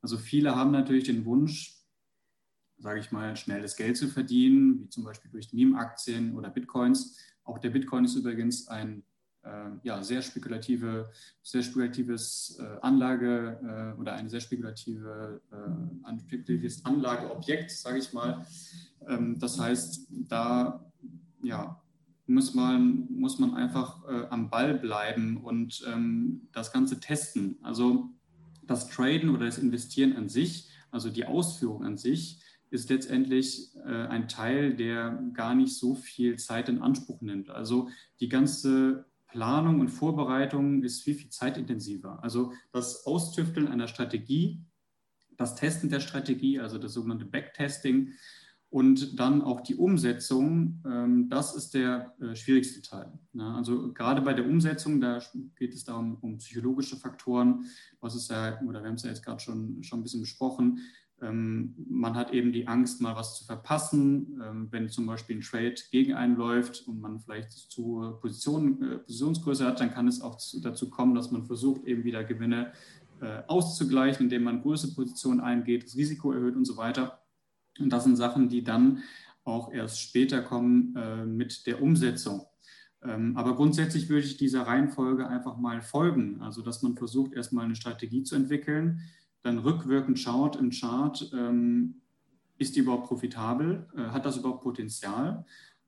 Also 0.05 0.19
viele 0.19 0.55
haben 0.55 0.69
natürlich 0.69 1.05
den 1.05 1.25
Wunsch, 1.25 1.83
sage 2.77 2.99
ich 2.99 3.11
mal, 3.11 3.35
schnelles 3.35 3.75
Geld 3.75 3.97
zu 3.97 4.07
verdienen, 4.07 4.79
wie 4.79 4.87
zum 4.87 5.03
Beispiel 5.03 5.31
durch 5.31 5.51
Meme-Aktien 5.51 6.35
oder 6.35 6.51
Bitcoins. 6.51 7.17
Auch 7.43 7.57
der 7.57 7.71
Bitcoin 7.71 8.05
ist 8.05 8.13
übrigens 8.13 8.67
ein 8.67 9.03
äh, 9.41 9.71
ja, 9.81 10.03
sehr 10.03 10.21
spekulative, 10.21 11.09
sehr 11.41 11.63
spekulatives 11.63 12.55
äh, 12.59 12.77
Anlage 12.83 13.95
äh, 13.97 13.99
oder 13.99 14.13
ein 14.13 14.29
sehr 14.29 14.41
spekulative, 14.41 15.41
äh, 15.51 16.07
ein 16.07 16.19
spekulatives 16.19 16.85
Anlageobjekt, 16.85 17.71
sage 17.71 17.97
ich 17.97 18.13
mal. 18.13 18.45
Ähm, 19.07 19.39
das 19.39 19.59
heißt, 19.59 20.05
da 20.11 20.85
ja, 21.41 21.81
muss 22.27 22.53
man, 22.53 23.07
muss 23.09 23.39
man 23.39 23.55
einfach 23.55 24.07
äh, 24.07 24.27
am 24.29 24.51
Ball 24.51 24.75
bleiben 24.75 25.37
und 25.37 25.83
ähm, 25.87 26.47
das 26.51 26.71
Ganze 26.71 26.99
testen. 26.99 27.57
Also 27.63 28.14
das 28.67 28.89
Traden 28.89 29.29
oder 29.29 29.45
das 29.45 29.57
Investieren 29.57 30.15
an 30.15 30.29
sich, 30.29 30.69
also 30.91 31.09
die 31.09 31.25
Ausführung 31.25 31.83
an 31.83 31.97
sich, 31.97 32.41
ist 32.69 32.89
letztendlich 32.89 33.75
äh, 33.85 34.07
ein 34.07 34.27
Teil, 34.27 34.75
der 34.75 35.23
gar 35.33 35.55
nicht 35.55 35.75
so 35.75 35.95
viel 35.95 36.37
Zeit 36.37 36.69
in 36.69 36.81
Anspruch 36.81 37.21
nimmt. 37.21 37.49
Also 37.49 37.89
die 38.19 38.29
ganze 38.29 39.05
Planung 39.27 39.79
und 39.79 39.89
Vorbereitung 39.89 40.83
ist 40.83 41.03
viel, 41.03 41.15
viel 41.15 41.29
zeitintensiver. 41.29 42.23
Also 42.23 42.53
das 42.71 43.05
Austüfteln 43.05 43.67
einer 43.67 43.87
Strategie, 43.87 44.63
das 45.37 45.55
Testen 45.55 45.89
der 45.89 45.99
Strategie, 45.99 46.59
also 46.59 46.77
das 46.77 46.93
sogenannte 46.93 47.25
Backtesting, 47.25 48.13
und 48.75 49.17
dann 49.21 49.41
auch 49.41 49.61
die 49.61 49.75
Umsetzung, 49.75 50.83
ähm, 50.85 51.29
das 51.29 51.55
ist 51.55 51.73
der 51.75 52.13
äh, 52.19 52.35
schwierigste 52.35 52.81
Teil. 52.81 53.09
Also 53.39 53.93
gerade 53.93 54.19
bei 54.21 54.33
der 54.33 54.45
Umsetzung, 54.45 54.99
da 54.99 55.21
geht 55.55 55.73
es 55.73 55.85
darum 55.85 56.17
um 56.19 56.39
psychologische 56.39 56.97
Faktoren, 56.97 57.63
was 58.01 58.15
ist 58.15 58.29
ja, 58.29 58.59
oder 58.67 58.81
wir 58.81 58.89
haben 58.89 58.95
es 58.95 59.03
ja 59.03 59.11
jetzt 59.11 59.23
gerade 59.23 59.39
schon, 59.39 59.81
schon 59.81 59.99
ein 59.99 60.03
bisschen 60.03 60.19
besprochen, 60.19 60.81
ähm, 61.21 61.73
man 61.89 62.15
hat 62.15 62.33
eben 62.33 62.51
die 62.51 62.67
Angst, 62.67 62.99
mal 62.99 63.15
was 63.15 63.37
zu 63.37 63.45
verpassen, 63.45 64.41
ähm, 64.43 64.67
wenn 64.71 64.89
zum 64.89 65.05
Beispiel 65.05 65.37
ein 65.37 65.41
Trade 65.41 65.75
gegen 65.89 66.13
einen 66.13 66.35
läuft 66.35 66.85
und 66.85 66.99
man 66.99 67.21
vielleicht 67.21 67.53
zu 67.53 68.17
Position, 68.19 68.81
äh, 68.81 68.97
Positionsgröße 68.97 69.65
hat, 69.65 69.79
dann 69.79 69.91
kann 69.91 70.09
es 70.09 70.19
auch 70.19 70.37
dazu 70.61 70.89
kommen, 70.89 71.15
dass 71.15 71.31
man 71.31 71.45
versucht, 71.45 71.85
eben 71.85 72.03
wieder 72.03 72.25
Gewinne 72.25 72.73
äh, 73.21 73.41
auszugleichen, 73.47 74.25
indem 74.25 74.43
man 74.43 74.61
größere 74.61 74.91
Positionen 74.91 75.39
eingeht, 75.39 75.85
das 75.85 75.95
Risiko 75.95 76.33
erhöht 76.33 76.57
und 76.57 76.65
so 76.65 76.75
weiter. 76.75 77.21
Und 77.79 77.89
das 77.89 78.03
sind 78.03 78.15
Sachen, 78.15 78.49
die 78.49 78.63
dann 78.63 79.03
auch 79.43 79.71
erst 79.71 80.01
später 80.01 80.41
kommen 80.41 80.95
äh, 80.95 81.25
mit 81.25 81.67
der 81.67 81.81
Umsetzung. 81.81 82.45
Ähm, 83.03 83.37
aber 83.37 83.55
grundsätzlich 83.55 84.09
würde 84.09 84.25
ich 84.25 84.37
dieser 84.37 84.63
Reihenfolge 84.63 85.27
einfach 85.27 85.57
mal 85.57 85.81
folgen. 85.81 86.41
Also, 86.41 86.61
dass 86.61 86.81
man 86.81 86.95
versucht, 86.95 87.33
erstmal 87.33 87.65
eine 87.65 87.75
Strategie 87.75 88.23
zu 88.23 88.35
entwickeln, 88.35 89.01
dann 89.43 89.59
rückwirkend 89.59 90.19
schaut 90.19 90.55
im 90.55 90.71
Chart, 90.71 91.31
ähm, 91.33 92.01
ist 92.57 92.75
die 92.75 92.79
überhaupt 92.79 93.07
profitabel, 93.07 93.87
äh, 93.95 94.01
hat 94.07 94.25
das 94.25 94.37
überhaupt 94.37 94.63
Potenzial 94.63 95.45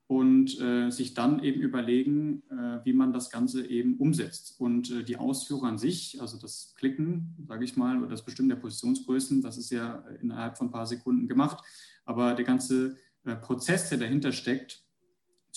und 0.08 0.60
äh, 0.62 0.90
sich 0.90 1.14
dann 1.14 1.44
eben 1.44 1.62
überlegen, 1.62 2.44
äh, 2.50 2.80
wie 2.86 2.94
man 2.94 3.12
das 3.12 3.30
Ganze 3.30 3.68
eben 3.68 3.98
umsetzt. 3.98 4.56
Und 4.60 4.90
äh, 4.90 5.04
die 5.04 5.18
Ausführung 5.18 5.66
an 5.66 5.78
sich, 5.78 6.22
also 6.22 6.38
das 6.38 6.74
Klicken, 6.78 7.36
sage 7.46 7.66
ich 7.66 7.76
mal, 7.76 8.00
oder 8.00 8.10
das 8.10 8.24
Bestimmen 8.24 8.50
der 8.50 8.56
Positionsgrößen, 8.56 9.42
das 9.42 9.58
ist 9.58 9.70
ja 9.70 10.06
innerhalb 10.22 10.58
von 10.58 10.68
ein 10.68 10.72
paar 10.72 10.88
Sekunden 10.88 11.28
gemacht. 11.28 11.64
Aber 12.06 12.36
der 12.36 12.46
ganze 12.46 12.96
äh, 13.26 13.36
Prozess, 13.36 13.90
der 13.90 13.98
dahinter 13.98 14.32
steckt, 14.32 14.88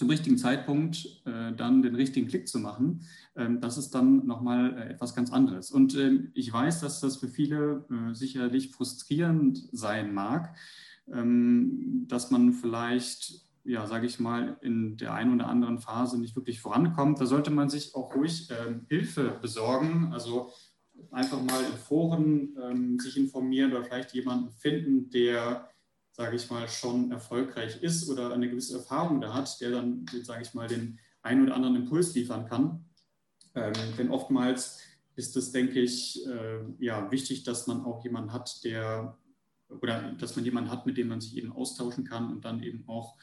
zum 0.00 0.08
richtigen 0.08 0.38
Zeitpunkt 0.38 1.20
äh, 1.26 1.52
dann 1.52 1.82
den 1.82 1.94
richtigen 1.94 2.26
Klick 2.26 2.48
zu 2.48 2.58
machen, 2.58 3.02
ähm, 3.36 3.60
das 3.60 3.76
ist 3.76 3.90
dann 3.90 4.26
nochmal 4.26 4.74
äh, 4.76 4.92
etwas 4.94 5.14
ganz 5.14 5.30
anderes. 5.30 5.70
Und 5.70 5.94
ähm, 5.94 6.30
ich 6.34 6.50
weiß, 6.50 6.80
dass 6.80 7.00
das 7.00 7.18
für 7.18 7.28
viele 7.28 7.84
äh, 7.90 8.14
sicherlich 8.14 8.70
frustrierend 8.70 9.68
sein 9.72 10.14
mag, 10.14 10.56
ähm, 11.12 12.06
dass 12.08 12.30
man 12.30 12.54
vielleicht, 12.54 13.42
ja, 13.64 13.86
sage 13.86 14.06
ich 14.06 14.20
mal, 14.20 14.56
in 14.62 14.96
der 14.96 15.14
einen 15.14 15.34
oder 15.34 15.48
anderen 15.48 15.78
Phase 15.78 16.18
nicht 16.18 16.36
wirklich 16.36 16.60
vorankommt. 16.60 17.20
Da 17.20 17.26
sollte 17.26 17.50
man 17.50 17.68
sich 17.68 17.94
auch 17.94 18.14
ruhig 18.14 18.48
ähm, 18.50 18.86
Hilfe 18.88 19.38
besorgen. 19.40 20.10
Also 20.12 20.52
einfach 21.10 21.42
mal 21.42 21.62
in 21.62 21.78
Foren 21.78 22.56
ähm, 22.62 22.98
sich 22.98 23.16
informieren 23.16 23.72
oder 23.72 23.84
vielleicht 23.84 24.14
jemanden 24.14 24.50
finden, 24.50 25.10
der 25.10 25.70
sage 26.20 26.36
ich 26.36 26.50
mal, 26.50 26.68
schon 26.68 27.10
erfolgreich 27.10 27.82
ist 27.82 28.06
oder 28.10 28.32
eine 28.34 28.50
gewisse 28.50 28.76
Erfahrung 28.76 29.22
da 29.22 29.32
hat, 29.32 29.58
der 29.62 29.70
dann, 29.70 30.04
sage 30.22 30.42
ich 30.42 30.52
mal, 30.52 30.68
den 30.68 30.98
einen 31.22 31.44
oder 31.44 31.54
anderen 31.54 31.76
Impuls 31.76 32.14
liefern 32.14 32.46
kann. 32.46 32.84
Ähm, 33.54 33.72
denn 33.96 34.10
oftmals 34.10 34.80
ist 35.16 35.34
es, 35.36 35.50
denke 35.50 35.80
ich, 35.80 36.26
äh, 36.26 36.60
ja, 36.78 37.10
wichtig, 37.10 37.44
dass 37.44 37.66
man 37.66 37.84
auch 37.84 38.04
jemanden 38.04 38.34
hat, 38.34 38.62
der 38.64 39.16
oder 39.68 40.12
dass 40.12 40.36
man 40.36 40.44
jemanden 40.44 40.70
hat, 40.70 40.84
mit 40.84 40.98
dem 40.98 41.08
man 41.08 41.22
sich 41.22 41.36
eben 41.38 41.52
austauschen 41.52 42.04
kann 42.04 42.30
und 42.30 42.44
dann 42.44 42.62
eben 42.62 42.84
auch 42.86 43.16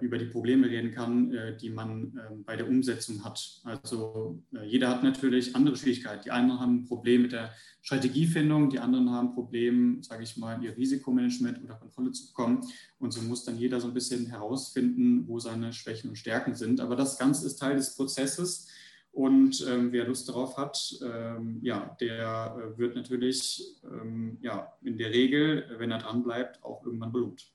über 0.00 0.18
die 0.18 0.26
Probleme 0.26 0.68
reden 0.68 0.92
kann, 0.92 1.32
äh, 1.32 1.56
die 1.56 1.70
man 1.70 2.12
ähm, 2.30 2.44
bei 2.44 2.56
der 2.56 2.68
Umsetzung 2.68 3.24
hat. 3.24 3.60
Also 3.64 4.42
äh, 4.54 4.66
jeder 4.66 4.90
hat 4.90 5.02
natürlich 5.02 5.56
andere 5.56 5.76
Schwierigkeiten. 5.76 6.24
Die 6.24 6.30
einen 6.30 6.60
haben 6.60 6.80
ein 6.80 6.84
Problem 6.84 7.22
mit 7.22 7.32
der 7.32 7.52
Strategiefindung, 7.80 8.68
die 8.68 8.78
anderen 8.78 9.10
haben 9.10 9.28
ein 9.28 9.34
Problem, 9.34 10.02
sage 10.02 10.22
ich 10.22 10.36
mal, 10.36 10.62
ihr 10.62 10.76
Risikomanagement 10.76 11.62
unter 11.62 11.74
Kontrolle 11.76 12.12
zu 12.12 12.26
bekommen. 12.26 12.60
Und 12.98 13.12
so 13.12 13.22
muss 13.22 13.44
dann 13.44 13.56
jeder 13.56 13.80
so 13.80 13.88
ein 13.88 13.94
bisschen 13.94 14.26
herausfinden, 14.26 15.26
wo 15.26 15.38
seine 15.38 15.72
Schwächen 15.72 16.10
und 16.10 16.16
Stärken 16.16 16.54
sind. 16.54 16.80
Aber 16.80 16.94
das 16.94 17.18
Ganze 17.18 17.46
ist 17.46 17.56
Teil 17.56 17.76
des 17.76 17.96
Prozesses. 17.96 18.68
Und 19.12 19.66
ähm, 19.66 19.92
wer 19.92 20.06
Lust 20.06 20.28
darauf 20.28 20.56
hat, 20.56 20.94
ähm, 21.02 21.58
ja, 21.62 21.96
der 22.00 22.54
äh, 22.56 22.78
wird 22.78 22.94
natürlich 22.94 23.76
ähm, 23.82 24.36
ja, 24.40 24.72
in 24.82 24.98
der 24.98 25.10
Regel, 25.10 25.64
wenn 25.78 25.90
er 25.90 25.98
dran 25.98 26.22
bleibt, 26.22 26.62
auch 26.62 26.84
irgendwann 26.84 27.12
belohnt 27.12 27.50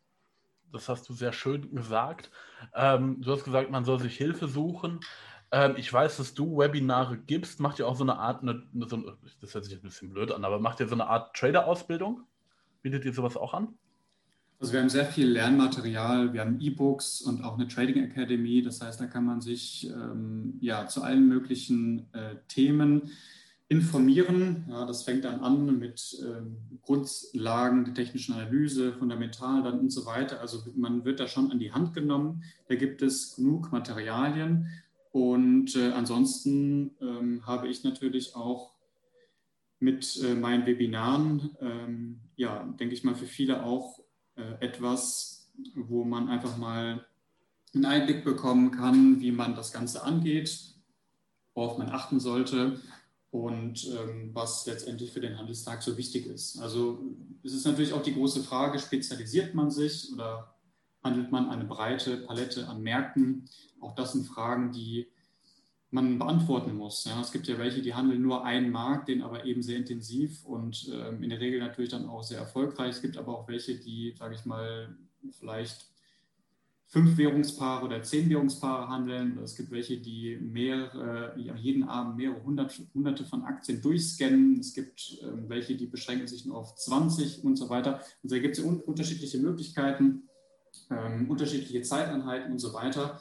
das 0.76 0.90
hast 0.90 1.08
du 1.10 1.14
sehr 1.14 1.34
schön 1.34 1.74
gesagt. 1.74 2.30
Ähm, 2.74 3.22
du 3.22 3.32
hast 3.32 3.44
gesagt, 3.44 3.72
man 3.72 3.86
soll 3.86 4.00
sich 4.00 4.18
Hilfe 4.18 4.48
suchen. 4.48 5.00
Ähm, 5.52 5.76
ich 5.78 5.92
weiß, 5.92 6.18
dass 6.18 6.34
du 6.34 6.58
Webinare 6.58 7.18
gibst. 7.18 7.60
Macht 7.60 7.80
ihr 7.80 7.88
auch 7.88 7.96
so 7.96 8.04
eine 8.04 8.18
Art, 8.18 8.42
eine, 8.42 8.64
so, 8.88 9.14
das 9.42 9.54
hört 9.54 9.66
sich 9.66 9.74
ein 9.74 9.82
bisschen 9.82 10.10
blöd 10.10 10.32
an, 10.32 10.44
aber 10.44 10.60
macht 10.60 10.80
ihr 10.80 10.88
so 10.88 10.96
eine 10.96 11.08
Art 11.08 11.36
Trader-Ausbildung? 11.36 12.22
Bietet 12.82 13.06
ihr 13.06 13.14
sowas 13.14 13.38
auch 13.38 13.54
an? 13.54 13.70
Also 14.60 14.74
wir 14.74 14.82
haben 14.82 14.90
sehr 14.90 15.06
viel 15.06 15.28
Lernmaterial, 15.28 16.34
wir 16.34 16.42
haben 16.42 16.60
E-Books 16.60 17.22
und 17.22 17.44
auch 17.44 17.56
eine 17.56 17.68
Trading 17.68 18.04
Academy. 18.04 18.62
Das 18.64 18.82
heißt, 18.82 19.02
da 19.02 19.06
kann 19.06 19.26
man 19.26 19.42
sich 19.42 19.90
ähm, 19.90 20.58
ja 20.62 20.88
zu 20.88 21.04
allen 21.04 21.28
möglichen 21.28 22.14
äh, 22.14 22.36
Themen 22.48 23.12
informieren. 23.68 24.66
Ja, 24.70 24.86
das 24.86 25.04
fängt 25.04 25.26
dann 25.26 25.40
an 25.40 25.80
mit 25.80 26.18
ähm, 26.24 26.80
Grundlagen 26.84 27.86
der 27.86 27.94
technischen 27.96 28.34
Analyse, 28.34 28.94
fundamental 28.94 29.64
dann 29.64 29.80
und 29.80 29.90
so 29.90 30.06
weiter. 30.06 30.40
Also 30.40 30.64
man 30.76 31.04
wird 31.04 31.20
da 31.20 31.28
schon 31.28 31.52
an 31.52 31.60
die 31.60 31.72
Hand 31.72 31.94
genommen. 31.94 32.44
Da 32.68 32.76
gibt 32.76 33.02
es 33.02 33.36
genug 33.36 33.72
Materialien. 33.72 34.70
Und 35.12 35.76
äh, 35.76 35.92
ansonsten 35.92 36.92
ähm, 37.02 37.46
habe 37.46 37.68
ich 37.68 37.84
natürlich 37.84 38.36
auch 38.36 38.74
mit 39.80 40.22
äh, 40.24 40.36
meinen 40.36 40.66
Webinaren, 40.66 41.56
ähm, 41.60 42.20
ja, 42.36 42.64
denke 42.80 42.94
ich 42.94 43.04
mal, 43.04 43.16
für 43.16 43.26
viele 43.26 43.64
auch 43.64 44.00
äh, 44.36 44.64
etwas, 44.64 45.52
wo 45.74 46.04
man 46.04 46.30
einfach 46.30 46.58
mal 46.58 47.06
einen 47.74 47.86
Einblick 47.86 48.24
bekommen 48.24 48.72
kann, 48.72 49.22
wie 49.22 49.32
man 49.32 49.56
das 49.56 49.74
Ganze 49.74 50.04
angeht, 50.04 50.76
worauf 51.54 51.78
man 51.78 51.90
achten 51.90 52.20
sollte 52.20 52.80
und 53.44 53.86
ähm, 53.88 54.30
was 54.34 54.66
letztendlich 54.66 55.12
für 55.12 55.20
den 55.20 55.38
Handelstag 55.38 55.84
so 55.84 55.98
wichtig 55.98 56.26
ist. 56.26 56.58
Also 56.60 57.04
es 57.44 57.54
ist 57.54 57.66
natürlich 57.66 57.92
auch 57.92 58.02
die 58.02 58.14
große 58.14 58.42
Frage, 58.42 58.80
spezialisiert 58.80 59.54
man 59.54 59.72
sich 59.72 60.12
oder 60.14 60.56
handelt 61.04 61.32
man 61.32 61.50
eine 61.50 61.66
breite 61.66 62.18
Palette 62.18 62.68
an 62.70 62.82
Märkten? 62.82 63.50
Auch 63.82 63.94
das 63.94 64.14
sind 64.14 64.26
Fragen, 64.26 64.72
die 64.72 65.08
man 65.92 66.18
beantworten 66.18 66.76
muss. 66.76 67.04
Ja, 67.04 67.20
es 67.20 67.34
gibt 67.34 67.48
ja 67.48 67.58
welche, 67.58 67.82
die 67.82 67.94
handeln 67.94 68.22
nur 68.22 68.46
einen 68.46 68.72
Markt, 68.72 69.10
den 69.10 69.22
aber 69.22 69.44
eben 69.44 69.62
sehr 69.62 69.78
intensiv 69.78 70.46
und 70.46 70.90
ähm, 70.94 71.22
in 71.22 71.30
der 71.30 71.42
Regel 71.42 71.60
natürlich 71.60 71.92
dann 71.92 72.08
auch 72.08 72.24
sehr 72.24 72.40
erfolgreich. 72.40 72.96
Es 72.96 73.02
gibt 73.02 73.18
aber 73.18 73.38
auch 73.38 73.50
welche, 73.50 73.76
die, 73.76 74.16
sage 74.18 74.36
ich 74.36 74.46
mal, 74.46 74.96
vielleicht 75.32 75.90
fünf 76.88 77.18
Währungspaare 77.18 77.86
oder 77.86 78.04
zehn 78.04 78.30
Währungspaare 78.30 78.88
handeln. 78.88 79.38
Es 79.44 79.56
gibt 79.56 79.72
welche, 79.72 79.98
die 79.98 80.38
mehrere, 80.38 81.34
ja, 81.38 81.56
jeden 81.56 81.84
Abend 81.84 82.18
mehrere 82.18 82.44
hundert, 82.44 82.80
hunderte 82.94 83.26
von 83.26 83.44
Aktien 83.44 83.82
durchscannen. 83.82 84.60
Es 84.60 84.74
gibt 84.74 85.18
äh, 85.22 85.50
welche, 85.50 85.76
die 85.76 85.88
beschränken 85.88 86.28
sich 86.28 86.46
nur 86.46 86.58
auf 86.58 86.76
20 86.76 87.44
und 87.44 87.56
so 87.56 87.70
weiter. 87.70 88.02
Also 88.24 88.36
da 88.36 88.40
gibt 88.40 88.58
es 88.58 88.64
un 88.64 88.80
unterschiedliche 88.80 89.40
Möglichkeiten, 89.40 90.30
ähm, 90.90 91.30
unterschiedliche 91.30 91.82
Zeiteinheiten 91.82 92.52
und 92.52 92.60
so 92.60 92.74
weiter. 92.74 93.20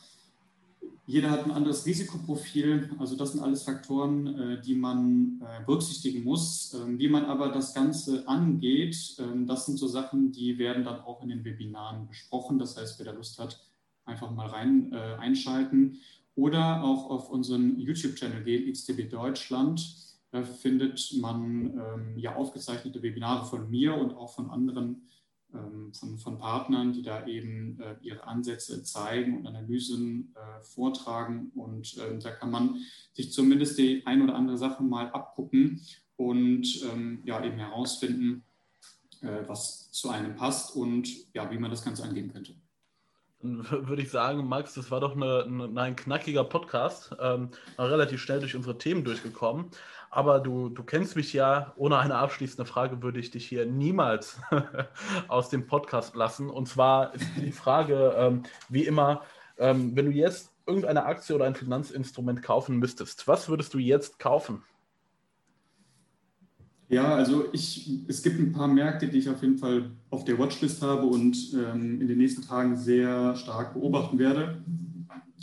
Jeder 1.06 1.30
hat 1.30 1.44
ein 1.44 1.50
anderes 1.50 1.84
Risikoprofil. 1.84 2.90
Also 2.98 3.14
das 3.14 3.32
sind 3.32 3.42
alles 3.42 3.62
Faktoren, 3.62 4.38
äh, 4.38 4.60
die 4.60 4.74
man 4.74 5.40
äh, 5.42 5.64
berücksichtigen 5.64 6.24
muss. 6.24 6.72
Ähm, 6.72 6.98
wie 6.98 7.08
man 7.08 7.26
aber 7.26 7.48
das 7.48 7.74
Ganze 7.74 8.26
angeht, 8.26 9.16
ähm, 9.18 9.46
das 9.46 9.66
sind 9.66 9.76
so 9.78 9.86
Sachen, 9.86 10.32
die 10.32 10.58
werden 10.58 10.82
dann 10.84 11.00
auch 11.00 11.22
in 11.22 11.28
den 11.28 11.44
Webinaren 11.44 12.06
besprochen. 12.08 12.58
Das 12.58 12.78
heißt, 12.78 12.98
wer 12.98 13.06
da 13.06 13.12
Lust 13.12 13.38
hat, 13.38 13.60
einfach 14.06 14.30
mal 14.30 14.46
rein 14.46 14.92
äh, 14.92 14.96
einschalten. 15.18 15.98
Oder 16.36 16.82
auch 16.82 17.10
auf 17.10 17.30
unseren 17.30 17.78
YouTube-Channel 17.78 18.42
gehen, 18.42 18.72
XTB 18.72 19.10
Deutschland. 19.10 19.86
Da 20.30 20.42
findet 20.42 21.12
man 21.20 21.78
ähm, 21.78 22.18
ja 22.18 22.34
aufgezeichnete 22.34 23.02
Webinare 23.02 23.44
von 23.44 23.70
mir 23.70 23.94
und 23.94 24.16
auch 24.16 24.34
von 24.34 24.50
anderen 24.50 25.02
von, 25.92 26.18
von, 26.18 26.38
Partnern, 26.38 26.92
die 26.92 27.02
da 27.02 27.26
eben 27.26 27.80
äh, 27.80 27.96
ihre 28.02 28.26
Ansätze 28.26 28.82
zeigen 28.82 29.38
und 29.38 29.46
Analysen 29.46 30.34
äh, 30.34 30.62
vortragen. 30.62 31.52
Und 31.54 31.96
äh, 31.98 32.18
da 32.18 32.30
kann 32.30 32.50
man 32.50 32.76
sich 33.12 33.32
zumindest 33.32 33.78
die 33.78 34.06
ein 34.06 34.22
oder 34.22 34.34
andere 34.34 34.58
Sache 34.58 34.82
mal 34.82 35.10
abgucken 35.10 35.80
und 36.16 36.82
ähm, 36.92 37.20
ja, 37.24 37.44
eben 37.44 37.58
herausfinden, 37.58 38.44
äh, 39.20 39.46
was 39.46 39.90
zu 39.92 40.10
einem 40.10 40.34
passt 40.34 40.74
und 40.74 41.08
ja, 41.34 41.50
wie 41.50 41.58
man 41.58 41.70
das 41.70 41.84
Ganze 41.84 42.04
angehen 42.04 42.32
könnte. 42.32 42.54
Würde 43.44 44.00
ich 44.00 44.10
sagen, 44.10 44.48
Max, 44.48 44.72
das 44.72 44.90
war 44.90 45.00
doch 45.00 45.14
eine, 45.14 45.44
eine, 45.44 45.80
ein 45.82 45.96
knackiger 45.96 46.44
Podcast, 46.44 47.14
ähm, 47.20 47.50
relativ 47.78 48.22
schnell 48.22 48.40
durch 48.40 48.56
unsere 48.56 48.78
Themen 48.78 49.04
durchgekommen. 49.04 49.70
Aber 50.10 50.40
du, 50.40 50.70
du 50.70 50.82
kennst 50.82 51.14
mich 51.14 51.34
ja, 51.34 51.74
ohne 51.76 51.98
eine 51.98 52.14
abschließende 52.16 52.64
Frage 52.64 53.02
würde 53.02 53.20
ich 53.20 53.30
dich 53.30 53.46
hier 53.46 53.66
niemals 53.66 54.40
aus 55.28 55.50
dem 55.50 55.66
Podcast 55.66 56.16
lassen. 56.16 56.48
Und 56.48 56.68
zwar 56.68 57.14
ist 57.14 57.26
die 57.36 57.52
Frage, 57.52 58.14
ähm, 58.16 58.44
wie 58.70 58.84
immer, 58.84 59.22
ähm, 59.58 59.94
wenn 59.94 60.06
du 60.06 60.12
jetzt 60.12 60.50
irgendeine 60.66 61.04
Aktie 61.04 61.34
oder 61.34 61.44
ein 61.44 61.54
Finanzinstrument 61.54 62.42
kaufen 62.42 62.78
müsstest, 62.78 63.28
was 63.28 63.50
würdest 63.50 63.74
du 63.74 63.78
jetzt 63.78 64.18
kaufen? 64.18 64.62
Ja, 66.94 67.12
also 67.12 67.46
ich, 67.52 67.90
es 68.06 68.22
gibt 68.22 68.38
ein 68.38 68.52
paar 68.52 68.68
Märkte, 68.68 69.08
die 69.08 69.18
ich 69.18 69.28
auf 69.28 69.42
jeden 69.42 69.58
Fall 69.58 69.90
auf 70.10 70.24
der 70.24 70.38
Watchlist 70.38 70.80
habe 70.80 71.06
und 71.06 71.36
ähm, 71.52 72.00
in 72.00 72.06
den 72.06 72.18
nächsten 72.18 72.42
Tagen 72.42 72.76
sehr 72.76 73.34
stark 73.34 73.74
beobachten 73.74 74.16
werde. 74.20 74.62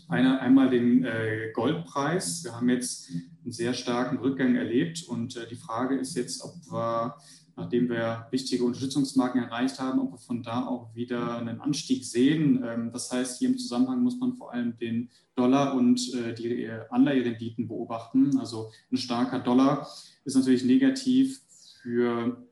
Eine, 0.08 0.40
einmal 0.40 0.70
den 0.70 1.04
äh, 1.04 1.52
Goldpreis. 1.54 2.46
Wir 2.46 2.56
haben 2.56 2.70
jetzt 2.70 3.10
einen 3.44 3.52
sehr 3.52 3.74
starken 3.74 4.20
Rückgang 4.20 4.56
erlebt 4.56 5.04
und 5.10 5.36
äh, 5.36 5.46
die 5.46 5.58
Frage 5.58 5.98
ist 5.98 6.16
jetzt, 6.16 6.42
ob 6.42 6.54
wir, 6.72 7.16
nachdem 7.58 7.90
wir 7.90 8.28
wichtige 8.32 8.64
Unterstützungsmarken 8.64 9.44
erreicht 9.44 9.78
haben, 9.78 10.00
ob 10.00 10.14
wir 10.14 10.20
von 10.20 10.44
da 10.44 10.66
auch 10.66 10.96
wieder 10.96 11.38
einen 11.38 11.60
Anstieg 11.60 12.06
sehen. 12.06 12.64
Ähm, 12.66 12.92
das 12.94 13.12
heißt, 13.12 13.40
hier 13.40 13.50
im 13.50 13.58
Zusammenhang 13.58 14.02
muss 14.04 14.18
man 14.18 14.36
vor 14.36 14.54
allem 14.54 14.78
den 14.78 15.10
Dollar 15.36 15.76
und 15.76 16.14
äh, 16.14 16.34
die 16.34 16.64
äh, 16.64 16.80
Anleiherenditen 16.90 17.68
beobachten. 17.68 18.40
Also 18.40 18.72
ein 18.90 18.96
starker 18.96 19.40
Dollar 19.40 19.86
ist 20.26 20.36
natürlich 20.36 20.64
negativ 20.64 21.42
für 21.82 22.46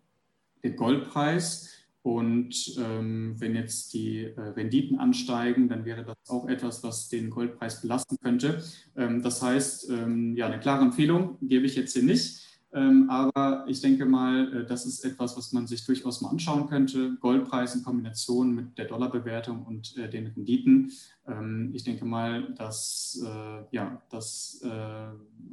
den 0.63 0.75
Goldpreis. 0.75 1.69
Und 2.01 2.77
ähm, 2.79 3.35
wenn 3.39 3.55
jetzt 3.55 3.93
die 3.93 4.23
äh, 4.23 4.39
Renditen 4.39 4.99
ansteigen, 4.99 5.67
dann 5.67 5.83
wäre 5.83 6.05
das 6.05 6.15
auch 6.29 6.47
etwas, 6.47 6.81
was 6.81 7.09
den 7.09 7.29
Goldpreis 7.29 7.81
belasten 7.81 8.17
könnte. 8.21 8.63
Ähm, 8.95 9.21
das 9.21 9.41
heißt, 9.41 9.89
ähm, 9.89 10.35
ja, 10.35 10.47
eine 10.47 10.59
klare 10.59 10.85
Empfehlung 10.85 11.37
gebe 11.41 11.65
ich 11.65 11.75
jetzt 11.75 11.93
hier 11.93 12.03
nicht. 12.03 12.48
Ähm, 12.71 13.09
aber 13.09 13.65
ich 13.67 13.81
denke 13.81 14.05
mal, 14.05 14.53
äh, 14.53 14.65
das 14.65 14.85
ist 14.85 15.03
etwas, 15.03 15.35
was 15.35 15.51
man 15.53 15.65
sich 15.65 15.85
durchaus 15.85 16.21
mal 16.21 16.29
anschauen 16.29 16.67
könnte. 16.67 17.17
Goldpreis 17.19 17.75
in 17.75 17.83
Kombination 17.83 18.53
mit 18.53 18.77
der 18.77 18.85
Dollarbewertung 18.85 19.65
und 19.65 19.97
äh, 19.97 20.07
den 20.07 20.27
Renditen. 20.27 20.91
Ähm, 21.27 21.71
ich 21.73 21.83
denke 21.83 22.05
mal, 22.05 22.53
dass 22.53 23.21
äh, 23.25 23.63
ja, 23.71 24.01
das 24.09 24.61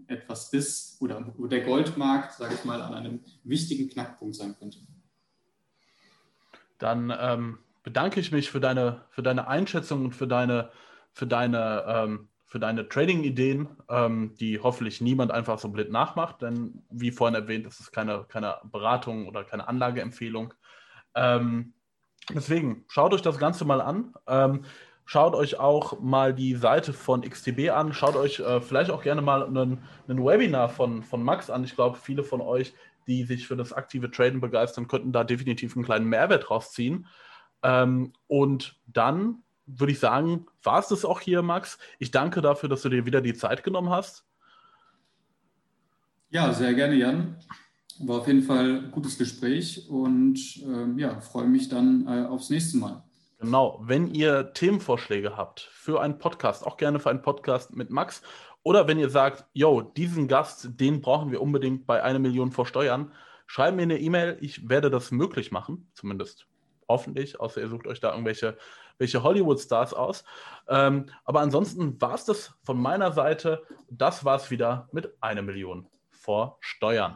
etwas 0.08 0.52
ist 0.52 1.00
oder 1.00 1.32
wo 1.36 1.46
der 1.46 1.62
Goldmarkt, 1.62 2.34
sage 2.34 2.54
ich 2.54 2.64
mal, 2.64 2.80
an 2.82 2.94
einem 2.94 3.20
wichtigen 3.44 3.88
Knackpunkt 3.88 4.34
sein 4.34 4.54
könnte 4.58 4.78
dann 6.78 7.12
ähm, 7.18 7.58
bedanke 7.82 8.20
ich 8.20 8.32
mich 8.32 8.50
für 8.50 8.60
deine, 8.60 9.02
für 9.10 9.22
deine 9.22 9.48
Einschätzung 9.48 10.04
und 10.06 10.12
für 10.12 10.26
deine, 10.26 10.70
für 11.12 11.26
deine, 11.26 11.84
ähm, 11.86 12.28
für 12.46 12.60
deine 12.60 12.88
Trading-Ideen, 12.88 13.68
ähm, 13.88 14.34
die 14.38 14.60
hoffentlich 14.60 15.00
niemand 15.00 15.32
einfach 15.32 15.58
so 15.58 15.68
blind 15.68 15.90
nachmacht, 15.90 16.42
denn 16.42 16.84
wie 16.90 17.10
vorhin 17.10 17.34
erwähnt, 17.34 17.66
ist 17.66 17.80
es 17.80 17.90
keine, 17.90 18.24
keine 18.28 18.58
Beratung 18.64 19.26
oder 19.26 19.42
keine 19.42 19.66
Anlageempfehlung. 19.66 20.54
Ähm, 21.16 21.74
deswegen, 22.30 22.84
schaut 22.86 23.12
euch 23.12 23.22
das 23.22 23.38
Ganze 23.38 23.64
mal 23.64 23.80
an. 23.80 24.14
Ähm, 24.28 24.64
schaut 25.04 25.34
euch 25.34 25.58
auch 25.58 26.00
mal 26.00 26.32
die 26.32 26.54
Seite 26.54 26.92
von 26.92 27.22
XTB 27.22 27.70
an. 27.70 27.92
Schaut 27.92 28.14
euch 28.14 28.38
äh, 28.38 28.60
vielleicht 28.60 28.92
auch 28.92 29.02
gerne 29.02 29.22
mal 29.22 29.44
einen, 29.44 29.82
Webinar 30.06 30.68
von, 30.68 31.02
von 31.02 31.24
Max 31.24 31.50
an. 31.50 31.64
Ich 31.64 31.74
glaube, 31.74 31.98
viele 31.98 32.22
von 32.22 32.40
euch, 32.40 32.74
die 33.08 33.24
sich 33.24 33.48
für 33.48 33.56
das 33.56 33.72
aktive 33.72 34.10
Traden 34.10 34.40
begeistern, 34.40 34.86
könnten 34.86 35.12
da 35.12 35.24
definitiv 35.24 35.74
einen 35.74 35.84
kleinen 35.84 36.06
Mehrwert 36.06 36.48
rausziehen. 36.48 37.08
Ähm, 37.64 38.12
und 38.28 38.80
dann 38.86 39.42
würde 39.66 39.92
ich 39.92 39.98
sagen, 39.98 40.46
war 40.62 40.78
es 40.78 40.88
das 40.88 41.04
auch 41.04 41.20
hier, 41.20 41.42
Max. 41.42 41.78
Ich 41.98 42.10
danke 42.10 42.40
dafür, 42.40 42.68
dass 42.68 42.82
du 42.82 42.88
dir 42.88 43.04
wieder 43.04 43.20
die 43.20 43.34
Zeit 43.34 43.64
genommen 43.64 43.90
hast. 43.90 44.24
Ja, 46.30 46.52
sehr 46.52 46.74
gerne, 46.74 46.94
Jan. 46.94 47.36
War 47.98 48.18
auf 48.18 48.26
jeden 48.26 48.42
Fall 48.42 48.84
ein 48.84 48.90
gutes 48.90 49.16
Gespräch 49.16 49.88
und 49.88 50.38
ähm, 50.64 50.98
ja, 50.98 51.20
freue 51.20 51.46
mich 51.46 51.68
dann 51.68 52.06
äh, 52.06 52.26
aufs 52.26 52.50
nächste 52.50 52.78
Mal. 52.78 53.02
Genau, 53.38 53.80
wenn 53.82 54.08
ihr 54.14 54.52
Themenvorschläge 54.52 55.36
habt 55.36 55.60
für 55.60 56.00
einen 56.00 56.18
Podcast, 56.18 56.66
auch 56.66 56.76
gerne 56.76 57.00
für 57.00 57.10
einen 57.10 57.22
Podcast 57.22 57.74
mit 57.74 57.90
Max, 57.90 58.22
oder 58.62 58.88
wenn 58.88 58.98
ihr 58.98 59.10
sagt, 59.10 59.44
yo, 59.52 59.80
diesen 59.80 60.26
Gast, 60.26 60.70
den 60.80 61.00
brauchen 61.00 61.30
wir 61.30 61.40
unbedingt 61.40 61.86
bei 61.86 62.02
einer 62.02 62.18
Million 62.18 62.50
vor 62.50 62.66
Steuern, 62.66 63.12
schreibt 63.46 63.76
mir 63.76 63.82
eine 63.82 64.00
E-Mail, 64.00 64.38
ich 64.40 64.68
werde 64.68 64.90
das 64.90 65.10
möglich 65.10 65.52
machen, 65.52 65.88
zumindest 65.94 66.46
hoffentlich, 66.88 67.38
außer 67.38 67.60
ihr 67.60 67.68
sucht 67.68 67.86
euch 67.86 68.00
da 68.00 68.10
irgendwelche 68.10 68.56
welche 68.98 69.22
Hollywood-Stars 69.22 69.94
aus. 69.94 70.24
Ähm, 70.68 71.06
aber 71.24 71.40
ansonsten 71.40 72.00
war 72.00 72.14
es 72.14 72.24
das 72.24 72.54
von 72.64 72.80
meiner 72.80 73.12
Seite. 73.12 73.62
Das 73.90 74.24
war 74.24 74.36
es 74.36 74.50
wieder 74.50 74.88
mit 74.92 75.12
einer 75.20 75.42
Million 75.42 75.88
vor 76.10 76.58
Steuern. 76.60 77.14